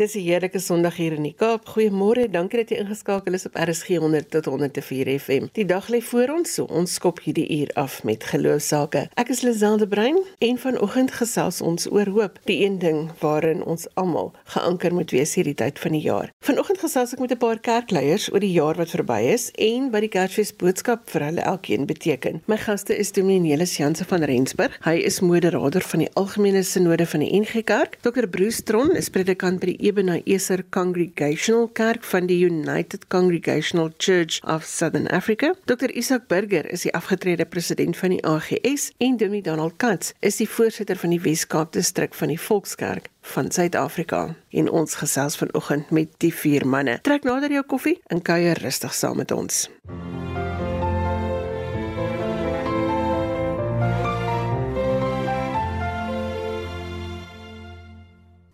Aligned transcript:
Dis 0.00 0.14
'n 0.14 0.20
heerlike 0.20 0.58
Sondag 0.58 0.96
hier 0.96 1.12
in 1.12 1.22
die 1.22 1.34
Kaap. 1.36 1.66
Goeiemôre. 1.68 2.30
Dankie 2.30 2.58
dat 2.58 2.70
jy 2.70 2.76
ingeskakel 2.80 3.34
is 3.34 3.44
op 3.44 3.54
RSG 3.54 3.98
100 4.00 4.30
tot 4.30 4.44
104 4.44 5.18
FM. 5.20 5.46
Die 5.52 5.64
dag 5.64 5.88
lê 5.88 6.00
voor 6.00 6.28
ons, 6.28 6.54
so 6.54 6.64
ons 6.64 6.94
skop 6.94 7.20
hierdie 7.20 7.60
uur 7.60 7.68
af 7.74 8.04
met 8.04 8.24
geloofsake. 8.24 9.10
Ek 9.14 9.28
is 9.28 9.42
Liselde 9.42 9.88
Brein 9.88 10.16
en 10.38 10.58
vanoggend 10.58 11.12
gesels 11.12 11.60
ons 11.60 11.90
oor 11.92 12.06
hoop, 12.06 12.38
die 12.44 12.64
een 12.64 12.78
ding 12.78 13.10
waarin 13.18 13.64
ons 13.64 13.86
almal 13.94 14.32
geanker 14.44 14.94
moet 14.94 15.10
wees 15.10 15.34
hierdie 15.34 15.54
tyd 15.54 15.78
van 15.78 15.92
die 15.92 16.00
jaar. 16.00 16.32
Vanoggend 16.40 16.78
gesels 16.78 17.12
ek 17.12 17.20
met 17.20 17.32
'n 17.32 17.36
paar 17.36 17.60
kerkleiers 17.60 18.32
oor 18.32 18.40
die 18.40 18.52
jaar 18.52 18.76
wat 18.76 18.90
verby 18.90 19.20
is 19.20 19.50
en 19.50 19.90
wat 19.90 20.00
die 20.00 20.08
Kersfees 20.08 20.56
boodskap 20.56 21.10
vir 21.10 21.24
hulle 21.24 21.40
elkeen 21.40 21.86
beteken. 21.86 22.40
My 22.46 22.56
gaste 22.56 22.96
is 22.96 23.12
Dominee 23.12 23.50
Nelis 23.50 23.76
Jansen 23.76 24.06
van 24.06 24.22
Rensburg. 24.22 24.78
Hy 24.80 24.96
is 24.96 25.20
moderator 25.20 25.82
van 25.82 25.98
die 25.98 26.10
Algemene 26.14 26.62
Sinode 26.62 27.06
van 27.06 27.20
die 27.20 27.40
NG 27.40 27.64
Kerk. 27.64 27.98
Dr. 28.00 28.26
Bruce 28.26 28.62
Tron 28.62 28.96
is 28.96 29.10
predikant 29.10 29.60
by 29.60 29.66
die 29.66 29.89
Ebenezer 29.90 30.64
Congregational 30.70 31.68
Kerk 31.68 32.04
van 32.04 32.26
die 32.26 32.44
United 32.44 33.06
Congregational 33.08 33.90
Church 33.98 34.40
of 34.46 34.64
Southern 34.64 35.06
Africa. 35.06 35.54
Dr. 35.64 35.90
Isak 35.90 36.28
Burger 36.28 36.70
is 36.70 36.82
die 36.86 36.94
afgetrede 36.94 37.44
president 37.44 37.96
van 37.96 38.14
die 38.14 38.24
AGS 38.26 38.92
en 38.98 39.16
Dominee 39.16 39.42
Donald 39.42 39.74
Katz 39.76 40.12
is 40.20 40.38
die 40.38 40.48
voorsitter 40.48 40.96
van 40.96 41.10
die 41.10 41.20
Wes-Kaap 41.20 41.72
distrik 41.72 42.14
van 42.14 42.30
die 42.30 42.38
Volkskerk 42.40 43.10
van 43.34 43.50
Suid-Afrika. 43.50 44.36
En 44.50 44.70
ons 44.70 44.94
gesels 44.94 45.36
vanoggend 45.36 45.90
met 45.90 46.14
die 46.22 46.34
vier 46.34 46.66
manne. 46.66 47.00
Trek 47.02 47.26
nader 47.26 47.50
jou 47.50 47.66
koffie 47.66 47.98
en 48.06 48.22
kuier 48.22 48.62
rustig 48.62 48.94
saam 48.94 49.18
met 49.18 49.34
ons. 49.34 49.66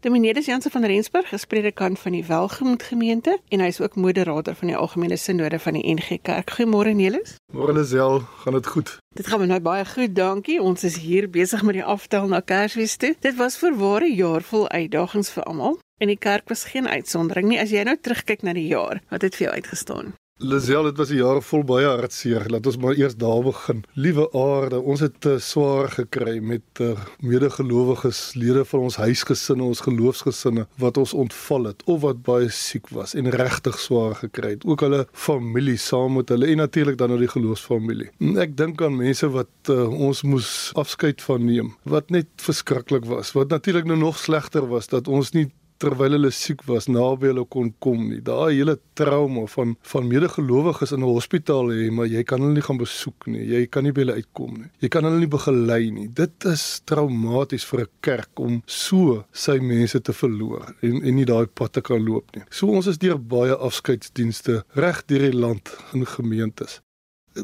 Dominedes 0.06 0.46
Jansen 0.46 0.70
van 0.70 0.84
Rensburg, 0.84 1.28
gespredikant 1.28 1.98
van 1.98 2.12
die 2.12 2.24
Welgemoed 2.24 2.82
gemeente 2.82 3.40
en 3.48 3.58
hy 3.60 3.66
is 3.72 3.80
ook 3.80 3.96
moderator 3.98 4.54
van 4.54 4.70
die 4.70 4.76
algemene 4.78 5.16
sinode 5.18 5.58
van 5.58 5.74
die 5.74 5.82
NG 5.82 6.20
Kerk. 6.22 6.52
Goeiemôre 6.54 6.92
Nelis. 6.94 7.32
Môre 7.50 7.74
Lisel, 7.74 8.20
gaan 8.44 8.54
dit 8.54 8.68
goed? 8.70 8.92
Dit 9.18 9.26
gaan 9.26 9.42
nou 9.50 9.58
baie 9.60 9.82
goed, 9.84 10.14
dankie. 10.14 10.60
Ons 10.62 10.86
is 10.86 11.00
hier 11.02 11.26
besig 11.30 11.64
met 11.66 11.80
die 11.80 11.84
aftel 11.84 12.30
na 12.30 12.38
Kersfees 12.38 12.94
toe. 13.02 13.16
Dit 13.18 13.34
was 13.40 13.58
vir 13.58 13.74
ware 13.80 14.12
jaar 14.14 14.46
vol 14.46 14.68
uitdagings 14.68 15.32
vir 15.34 15.42
almal. 15.50 15.74
En 15.98 16.14
die 16.14 16.18
kerk 16.28 16.54
was 16.54 16.62
geen 16.70 16.86
uitsondering 16.86 17.50
nie. 17.50 17.58
As 17.58 17.74
jy 17.74 17.82
nou 17.82 17.96
terugkyk 17.98 18.46
na 18.46 18.54
die 18.54 18.68
jaar, 18.70 19.02
wat 19.10 19.26
het 19.26 19.34
vir 19.34 19.48
jou 19.48 19.56
uitgestaan? 19.58 20.14
Lisel, 20.38 20.82
dit 20.82 20.96
was 20.96 21.08
'n 21.08 21.16
jaar 21.16 21.42
vol 21.42 21.64
baie 21.64 21.86
hartseer. 21.86 22.44
Laat 22.50 22.66
ons 22.66 22.76
maar 22.76 22.94
eers 22.94 23.16
daar 23.16 23.42
begin. 23.42 23.84
Liewe 23.94 24.32
aarde, 24.32 24.80
ons 24.80 25.00
het 25.00 25.20
te 25.20 25.38
swaar 25.38 25.88
gekry 25.88 26.38
met 26.40 26.60
uh, 26.80 26.92
medegelowiges, 27.20 28.34
lede 28.34 28.64
van 28.64 28.80
ons 28.80 28.96
huisgesinne, 28.96 29.62
ons 29.62 29.80
geloofsgesinne 29.80 30.66
wat 30.76 30.96
ons 30.96 31.14
ontval 31.14 31.64
het 31.64 31.82
of 31.84 32.00
wat 32.00 32.22
baie 32.22 32.50
siek 32.50 32.88
was 32.88 33.14
en 33.14 33.30
regtig 33.30 33.78
swaar 33.78 34.14
gekry 34.14 34.50
het. 34.50 34.64
Ook 34.64 34.80
hulle 34.80 35.06
familie 35.12 35.76
saam 35.76 36.12
met 36.12 36.28
hulle 36.28 36.46
en 36.46 36.56
natuurlik 36.56 36.98
dan 36.98 37.08
nou 37.08 37.18
die 37.18 37.32
geloofsfamilie. 37.32 38.10
Ek 38.36 38.56
dink 38.56 38.82
aan 38.82 38.96
mense 38.96 39.28
wat 39.28 39.70
uh, 39.70 39.88
ons 39.88 40.22
moes 40.22 40.70
afskeid 40.74 41.22
van 41.22 41.44
neem, 41.44 41.76
wat 41.82 42.10
net 42.10 42.28
verskriklik 42.36 43.04
was. 43.04 43.32
Wat 43.32 43.48
natuurlik 43.48 43.84
nou 43.84 43.98
nog 43.98 44.18
slegter 44.18 44.68
was 44.68 44.86
dat 44.86 45.08
ons 45.08 45.32
nie 45.32 45.48
terwyl 45.82 46.16
hulle 46.16 46.30
siek 46.34 46.64
was 46.68 46.88
naby 46.88 47.30
hulle 47.30 47.44
kon 47.52 47.72
kom 47.84 48.08
nie. 48.10 48.20
Daai 48.24 48.56
hele 48.56 48.76
trauma 48.98 49.46
van 49.56 49.76
van 49.92 50.08
medegelowiges 50.08 50.92
in 50.92 51.00
'n 51.00 51.12
hospitaal 51.16 51.72
hê, 51.74 51.90
maar 51.90 52.06
jy 52.06 52.22
kan 52.24 52.40
hulle 52.40 52.54
nie 52.54 52.66
gaan 52.68 52.78
besoek 52.78 53.26
nie. 53.26 53.44
Jy 53.54 53.66
kan 53.66 53.84
nie 53.84 53.92
by 53.92 54.00
hulle 54.04 54.18
uitkom 54.20 54.52
nie. 54.60 54.70
Jy 54.80 54.88
kan 54.88 55.04
hulle 55.04 55.18
nie 55.18 55.34
begelei 55.36 55.90
nie. 55.90 56.08
Dit 56.08 56.44
is 56.44 56.80
traumaties 56.84 57.64
vir 57.64 57.80
'n 57.80 57.92
kerk 58.00 58.40
om 58.40 58.62
so 58.66 59.24
sy 59.32 59.58
mense 59.58 60.00
te 60.00 60.12
verloor 60.12 60.74
en 60.82 61.02
en 61.06 61.14
nie 61.14 61.24
daai 61.24 61.46
pad 61.46 61.72
te 61.72 61.80
kan 61.80 62.04
loop 62.04 62.36
nie. 62.36 62.44
So 62.50 62.66
ons 62.68 62.86
is 62.86 62.98
deur 62.98 63.18
baie 63.18 63.54
afskeidsdienste 63.54 64.64
reg 64.74 65.06
deur 65.06 65.30
die 65.30 65.38
land 65.38 65.76
in 65.94 66.06
gemeentes 66.06 66.80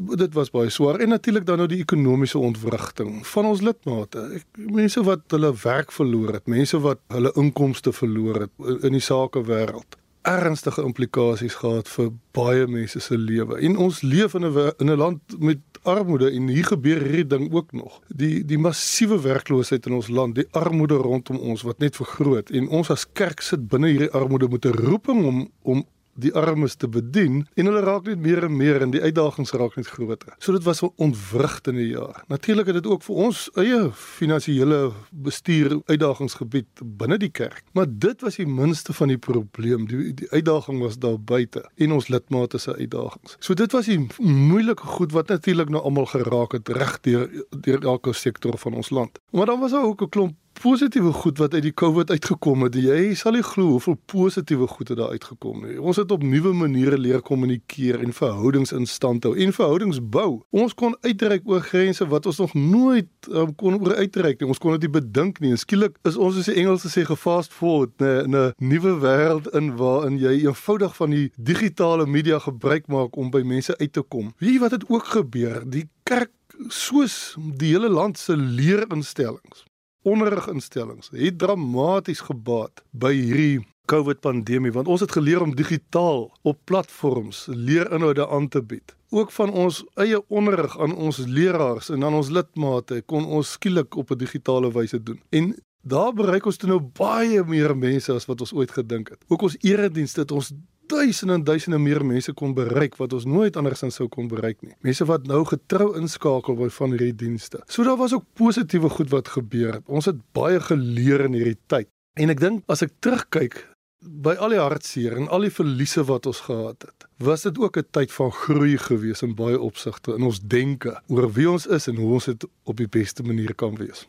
dit 0.01 0.33
was 0.33 0.51
baie 0.53 0.69
swaar 0.69 0.99
en 0.99 1.09
natuurlik 1.13 1.45
dan 1.45 1.57
nou 1.61 1.67
die 1.69 1.81
ekonomiese 1.83 2.39
ontwrigting 2.39 3.21
van 3.27 3.45
ons 3.45 3.61
lidmate. 3.61 4.23
Ek, 4.39 4.45
mense 4.55 5.03
wat 5.03 5.25
hulle 5.35 5.53
werk 5.63 5.91
verloor 5.91 6.37
het, 6.39 6.47
mense 6.49 6.79
wat 6.83 7.01
hulle 7.13 7.33
inkomste 7.39 7.93
verloor 7.93 8.45
het 8.45 8.83
in 8.83 8.97
die 8.97 9.03
sakewêreld. 9.03 9.99
Ernstige 10.23 10.81
implikasies 10.87 11.57
gehad 11.59 11.89
vir 11.91 12.13
baie 12.31 12.67
mense 12.67 12.99
se 13.03 13.17
lewe. 13.19 13.59
En 13.59 13.77
ons 13.77 14.01
leef 14.01 14.33
in 14.39 14.45
'n 14.47 14.71
in 14.79 14.89
'n 14.89 14.97
land 14.97 15.19
met 15.39 15.59
armoede 15.83 16.31
en 16.31 16.47
hier 16.47 16.65
gebeur 16.65 17.01
hierdie 17.01 17.27
ding 17.27 17.53
ook 17.53 17.71
nog. 17.71 17.99
Die 18.07 18.45
die 18.45 18.57
massiewe 18.57 19.19
werkloosheid 19.21 19.85
in 19.85 19.93
ons 19.93 20.07
land, 20.07 20.35
die 20.35 20.47
armoede 20.51 20.95
rondom 20.95 21.37
ons 21.37 21.61
wat 21.61 21.79
net 21.79 21.95
vergroot 21.95 22.49
en 22.49 22.69
ons 22.69 22.89
as 22.89 23.05
kerk 23.13 23.41
sit 23.41 23.67
binne 23.67 23.87
hierdie 23.87 24.11
armoede 24.11 24.47
met 24.47 24.65
'n 24.65 24.77
roeping 24.77 25.25
om 25.25 25.51
om 25.61 25.85
die 26.13 26.33
armes 26.33 26.75
te 26.75 26.87
bedien 26.87 27.43
en 27.53 27.69
hulle 27.69 27.81
raak 27.85 28.07
net 28.09 28.21
meer 28.21 28.43
en 28.47 28.55
meer 28.57 28.81
en 28.81 28.91
die 28.93 29.01
uitdagings 29.01 29.53
raak 29.57 29.75
net 29.79 29.87
groter. 29.87 30.35
So 30.37 30.53
dit 30.53 30.63
was 30.63 30.83
'n 30.83 30.91
ontwrigtende 30.95 31.87
jaar. 31.87 32.23
Natuurlik 32.27 32.65
het 32.65 32.75
dit 32.75 32.87
ook 32.87 33.03
vir 33.03 33.15
ons 33.15 33.49
eie 33.55 33.91
finansiële 33.91 34.91
bestuur 35.11 35.81
uitdagings 35.85 36.33
gebied 36.33 36.67
binne 36.83 37.17
die 37.17 37.29
kerk. 37.31 37.63
Maar 37.71 37.85
dit 37.89 38.21
was 38.21 38.35
die 38.35 38.47
minste 38.47 38.93
van 38.93 39.07
die 39.07 39.17
probleem. 39.17 39.87
Die 39.87 40.13
die 40.13 40.29
uitdaging 40.29 40.79
was 40.79 40.97
daar 40.97 41.19
buite 41.19 41.69
en 41.75 41.91
ons 41.91 42.07
lidmate 42.07 42.57
se 42.57 42.75
uitdagings. 42.75 43.35
So 43.39 43.53
dit 43.53 43.71
was 43.71 43.85
die 43.85 44.07
moeilike 44.17 44.85
goed 44.85 45.11
wat 45.11 45.27
natuurlik 45.27 45.69
nou 45.69 45.83
almal 45.83 46.05
geraak 46.05 46.51
het 46.51 46.69
reg 46.69 46.99
deur 47.01 47.45
deur 47.49 47.81
elke 47.83 48.13
sektor 48.13 48.57
van 48.57 48.73
ons 48.73 48.89
land. 48.89 49.19
Maar 49.31 49.45
dan 49.45 49.59
was 49.59 49.71
daar 49.71 49.83
ook 49.83 50.01
'n 50.01 50.09
klomp 50.09 50.35
positiewe 50.61 51.11
goed 51.13 51.37
wat 51.37 51.53
uit 51.53 51.63
die 51.65 51.73
COVID 51.73 52.11
uitgekom 52.11 52.65
het. 52.65 52.75
Jy 52.75 53.13
sal 53.19 53.35
nie 53.35 53.43
glo 53.45 53.75
hoeveel 53.75 53.97
positiewe 54.11 54.67
goed 54.67 54.91
het 54.91 54.99
daar 54.99 55.13
uitgekom 55.15 55.65
nie. 55.65 55.79
Ons 55.81 55.99
het 56.01 56.11
op 56.11 56.23
nuwe 56.23 56.53
maniere 56.53 56.97
leer 56.97 57.21
kommunikeer 57.21 57.99
en 58.03 58.13
verhoudings 58.13 58.71
in 58.75 58.85
stand 58.89 59.23
hou 59.27 59.33
en 59.37 59.53
verhoudings 59.53 59.99
bou. 60.01 60.43
Ons 60.55 60.75
kon 60.77 60.95
uitreik 61.01 61.47
oor 61.49 61.63
grense 61.65 62.07
wat 62.11 62.29
ons 62.29 62.39
nog 62.43 62.53
nooit 62.53 63.09
um, 63.31 63.55
kon 63.55 63.79
oor 63.79 63.95
uitreik 63.95 64.39
nie. 64.39 64.49
Ons 64.49 64.61
kon 64.61 64.77
dit 64.77 64.91
bedink 64.91 65.41
nie. 65.43 65.53
En 65.55 65.61
skielik 65.61 65.97
is 66.07 66.17
ons 66.17 66.37
soos 66.37 66.51
die 66.51 66.59
Engelse 66.61 66.91
sê 66.93 67.05
gefast 67.07 67.53
forward 67.53 68.01
in 68.03 68.35
'n 68.35 68.53
nuwe 68.57 68.95
wêreld 69.01 69.49
in 69.57 69.75
waarin 69.77 70.17
jy 70.19 70.45
eenvoudig 70.45 70.95
van 70.95 71.09
die 71.09 71.31
digitale 71.37 72.05
media 72.05 72.39
gebruik 72.39 72.87
maak 72.87 73.17
om 73.17 73.31
by 73.31 73.41
mense 73.41 73.77
uit 73.77 73.93
te 73.93 74.01
kom. 74.01 74.33
Wie 74.37 74.59
wat 74.59 74.71
het 74.71 74.89
ook 74.89 75.05
gebeur? 75.05 75.63
Die 75.65 75.89
kerk 76.03 76.31
soos 76.69 77.35
die 77.37 77.73
hele 77.73 77.89
land 77.89 78.17
se 78.17 78.37
leerinstellings 78.37 79.65
onderriginstellings 80.03 81.09
het 81.11 81.37
dramaties 81.37 82.23
gebaat 82.27 82.83
by 82.91 83.13
hierdie 83.13 83.61
COVID 83.91 84.21
pandemie 84.23 84.71
want 84.71 84.87
ons 84.87 85.03
het 85.03 85.11
geleer 85.11 85.43
om 85.43 85.55
digitaal 85.55 86.29
op 86.41 86.59
platforms 86.63 87.45
leerinhoude 87.49 88.27
aan 88.27 88.47
te 88.47 88.61
bied. 88.63 88.95
Ook 89.13 89.31
van 89.31 89.51
ons 89.51 89.83
eie 89.99 90.21
onderrig 90.27 90.79
aan 90.79 90.95
ons 90.95 91.17
leraars 91.17 91.89
en 91.89 92.03
aan 92.03 92.15
ons 92.17 92.31
lidmate 92.33 93.01
kon 93.05 93.25
ons 93.25 93.51
skielik 93.57 93.95
op 93.95 94.11
'n 94.11 94.17
digitale 94.17 94.71
wyse 94.71 95.03
doen. 95.03 95.21
En 95.29 95.55
daar 95.81 96.13
bereik 96.13 96.45
ons 96.45 96.57
toe 96.57 96.69
nou 96.69 96.79
baie 96.79 97.43
meer 97.43 97.77
mense 97.77 98.11
as 98.11 98.25
wat 98.25 98.41
ons 98.41 98.53
ooit 98.53 98.71
gedink 98.71 99.09
het. 99.09 99.23
Ook 99.27 99.41
ons 99.41 99.57
eredienste 99.59 100.19
het 100.19 100.31
ons 100.31 100.53
duisende 100.93 101.39
en 101.39 101.43
duisende 101.47 101.79
meer 101.81 102.05
mense 102.05 102.33
kon 102.37 102.53
bereik 102.57 102.97
wat 103.01 103.13
ons 103.17 103.25
nooit 103.25 103.57
andersins 103.59 103.97
sou 103.99 104.07
kon 104.11 104.29
bereik 104.31 104.61
nie. 104.61 104.73
Mense 104.85 105.07
wat 105.09 105.27
nou 105.29 105.41
getrou 105.49 105.93
inskakel 105.99 106.57
by 106.59 106.69
van 106.77 106.95
hierdie 106.95 107.15
dienste. 107.25 107.63
So 107.67 107.85
daar 107.87 107.99
was 107.99 108.13
ook 108.13 108.25
positiewe 108.39 108.89
goed 108.93 109.11
wat 109.13 109.33
gebeur 109.35 109.79
het. 109.79 109.85
Ons 109.87 110.09
het 110.11 110.21
baie 110.37 110.61
geleer 110.61 111.27
in 111.27 111.37
hierdie 111.39 111.59
tyd. 111.67 111.89
En 112.19 112.29
ek 112.29 112.41
dink 112.43 112.67
as 112.69 112.85
ek 112.85 112.93
terugkyk 113.01 113.63
by 114.03 114.35
al 114.35 114.53
die 114.53 114.61
hartseer 114.61 115.15
en 115.17 115.29
al 115.31 115.47
die 115.47 115.53
verliese 115.53 116.03
wat 116.07 116.27
ons 116.29 116.43
gehad 116.45 116.83
het, 116.85 117.05
was 117.23 117.45
dit 117.47 117.57
ook 117.57 117.77
'n 117.77 117.87
tyd 117.91 118.11
van 118.11 118.31
groei 118.31 118.77
gewees 118.77 119.23
in 119.23 119.35
baie 119.35 119.59
opsigte 119.59 120.15
in 120.15 120.23
ons 120.23 120.39
denke 120.39 121.01
oor 121.07 121.31
wie 121.31 121.49
ons 121.49 121.67
is 121.67 121.87
en 121.87 121.95
hoe 121.95 122.13
ons 122.13 122.25
dit 122.25 122.45
op 122.63 122.77
die 122.77 122.87
beste 122.87 123.23
manier 123.23 123.55
kan 123.55 123.75
wees. 123.75 124.05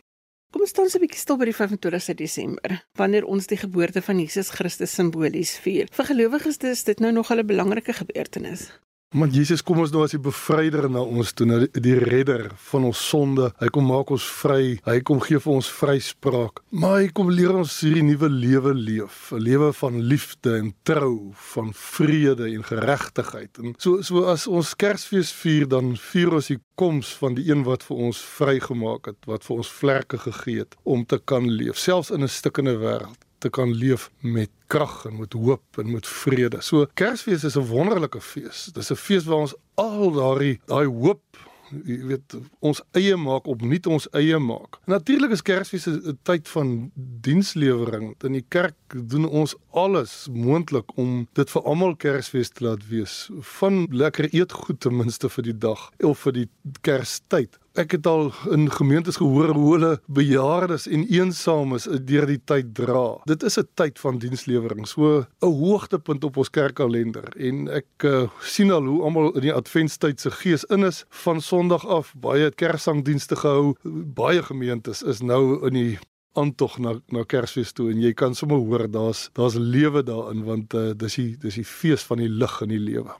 Kom 0.55 0.63
ons 0.63 0.71
staan 0.71 0.87
so 0.87 0.99
'n 0.99 1.03
bietjie 1.03 1.19
stil 1.19 1.35
by 1.35 1.47
die 1.49 1.57
25 1.59 2.15
Desember, 2.15 2.73
wanneer 2.95 3.25
ons 3.27 3.49
die 3.51 3.57
geboorte 3.59 4.01
van 4.07 4.21
Jesus 4.23 4.53
Christus 4.55 4.95
simbolies 4.95 5.57
vier. 5.59 5.89
Vir 5.91 6.07
gelowiges 6.07 6.63
is 6.63 6.85
dit 6.85 7.01
nou 7.01 7.11
nog 7.11 7.33
'n 7.33 7.47
belangrike 7.47 7.93
gebeurtenis. 7.93 8.71
Maar 9.15 9.29
Jesus 9.31 9.63
kom 9.63 9.79
ons 9.79 9.93
nou 9.95 10.01
as 10.03 10.11
die 10.11 10.19
bevryder 10.19 10.89
na 10.91 10.99
ons 10.99 11.31
toe, 11.39 11.47
na 11.47 11.61
die, 11.63 11.69
die 11.85 11.95
redder 12.03 12.49
van 12.73 12.89
ons 12.89 12.99
sonde. 12.99 13.53
Hy 13.61 13.69
kom 13.71 13.87
maak 13.87 14.09
ons 14.11 14.25
vry. 14.41 14.73
Hy 14.83 14.97
kom 15.07 15.21
gee 15.23 15.39
vir 15.39 15.53
ons 15.53 15.69
vryspraak. 15.71 16.59
Maar 16.75 16.97
hy 16.97 17.13
kom 17.15 17.31
leer 17.31 17.55
ons 17.55 17.77
hierdie 17.87 18.03
nuwe 18.03 18.27
lewe 18.33 18.73
leef, 18.75 19.31
'n 19.31 19.39
lewe 19.39 19.69
van 19.79 20.01
liefde 20.03 20.57
en 20.59 20.73
trou, 20.83 21.31
van 21.55 21.71
vrede 21.71 22.49
en 22.51 22.67
geregtigheid. 22.67 23.63
En 23.63 23.77
so 23.79 24.03
so 24.03 24.25
as 24.27 24.49
ons 24.51 24.75
Kersfees 24.75 25.31
vier, 25.31 25.69
dan 25.69 25.95
vier 25.95 26.35
ons 26.35 26.51
die 26.51 26.59
koms 26.75 27.15
van 27.15 27.39
die 27.39 27.47
een 27.51 27.63
wat 27.63 27.87
vir 27.87 27.97
ons 27.97 28.19
vrygemaak 28.19 29.07
het, 29.07 29.21
wat 29.31 29.45
vir 29.47 29.57
ons 29.57 29.71
vlerke 29.71 30.19
gegee 30.19 30.67
het 30.67 30.75
om 30.83 31.07
te 31.07 31.21
kan 31.23 31.47
leef, 31.47 31.79
selfs 31.79 32.11
in 32.11 32.23
'n 32.23 32.29
stikkende 32.29 32.75
wêreld 32.83 33.23
te 33.45 33.53
kan 33.53 33.73
leef 33.77 34.11
met 34.25 34.51
krag 34.73 35.05
en 35.09 35.19
met 35.21 35.33
hoop 35.37 35.81
en 35.83 35.91
met 35.93 36.07
vrede. 36.09 36.63
So 36.65 36.87
Kersfees 36.95 37.45
is 37.45 37.57
'n 37.57 37.69
wonderlike 37.69 38.21
fees. 38.21 38.71
Dis 38.73 38.91
'n 38.91 38.97
fees 38.97 39.25
waar 39.25 39.45
ons 39.47 39.57
al 39.75 40.13
daardie 40.13 40.61
daai 40.67 40.87
hoop 40.87 41.23
jy 41.73 41.97
weet 42.09 42.37
ons 42.65 42.83
eie 42.99 43.17
maak 43.17 43.49
op 43.51 43.63
nuut 43.65 43.87
ons 43.91 44.07
eie 44.19 44.39
maak. 44.43 44.79
Natuurlik 44.91 45.35
is 45.37 45.43
Kersfees 45.43 45.87
'n 45.87 46.19
tyd 46.23 46.49
van 46.49 46.91
dienslewering. 46.95 48.15
In 48.23 48.33
die 48.33 48.47
kerk 48.49 48.77
doen 48.95 49.27
ons 49.29 49.55
alles 49.71 50.29
moontlik 50.31 50.97
om 50.97 51.27
dit 51.33 51.51
vir 51.51 51.63
almal 51.63 51.97
Kersfees 51.97 52.49
te 52.49 52.65
laat 52.65 52.89
wees. 52.89 53.31
Van 53.59 53.87
lekker 53.91 54.29
eetgoed 54.35 54.81
ten 54.81 54.97
minste 54.97 55.29
vir 55.29 55.45
die 55.45 55.59
dag 55.59 55.91
of 55.99 56.19
vir 56.19 56.33
die 56.33 56.49
Kerstyd. 56.81 57.59
Ek 57.75 57.91
het 57.97 58.07
al 58.07 58.29
in 58.55 58.69
gemeentes 58.71 59.17
gehoor 59.19 59.51
hoe 59.51 59.71
hulle 59.73 59.95
bejaardes 60.07 60.85
en 60.87 61.03
eensaames 61.11 61.89
deur 62.07 62.29
die 62.31 62.39
tyd 62.47 62.69
dra. 62.79 63.19
Dit 63.27 63.43
is 63.43 63.59
'n 63.59 63.67
tyd 63.75 63.99
van 63.99 64.19
dienslewering, 64.19 64.87
so 64.87 65.27
'n 65.27 65.27
hoogtepunt 65.59 66.25
op 66.25 66.37
ons 66.37 66.51
kerkkalender 66.51 67.35
en 67.37 67.69
ek 67.69 68.05
uh, 68.05 68.29
sien 68.41 68.71
al 68.71 68.85
hoe 68.85 69.03
almal 69.03 69.35
in 69.35 69.41
die 69.41 69.53
adventstyd 69.53 70.21
se 70.21 70.31
gees 70.31 70.65
in 70.65 70.85
is 70.85 71.05
van 71.11 71.41
Sondag 71.41 71.87
af. 71.87 72.15
Baie 72.15 72.51
kersangdienste 72.51 73.37
gehou. 73.37 73.75
Baie 74.15 74.43
gemeentes 74.43 75.03
is 75.03 75.21
nou 75.21 75.67
in 75.67 75.75
die 75.75 75.99
aantog 76.35 76.79
na 76.79 76.95
na 77.09 77.25
Kersfees 77.25 77.73
toe 77.73 77.91
en 77.91 78.01
jy 78.01 78.13
kan 78.13 78.35
sommer 78.35 78.59
hoor 78.59 78.91
daar's 78.91 79.31
daar's 79.33 79.55
lewe 79.55 80.03
daarin 80.03 80.45
want 80.45 80.75
uh, 80.75 80.93
dis 80.95 81.15
die 81.15 81.37
dis 81.37 81.55
die 81.55 81.65
fees 81.65 82.03
van 82.03 82.19
die 82.19 82.29
lig 82.29 82.61
in 82.63 82.69
die 82.69 82.85
lewe. 82.91 83.15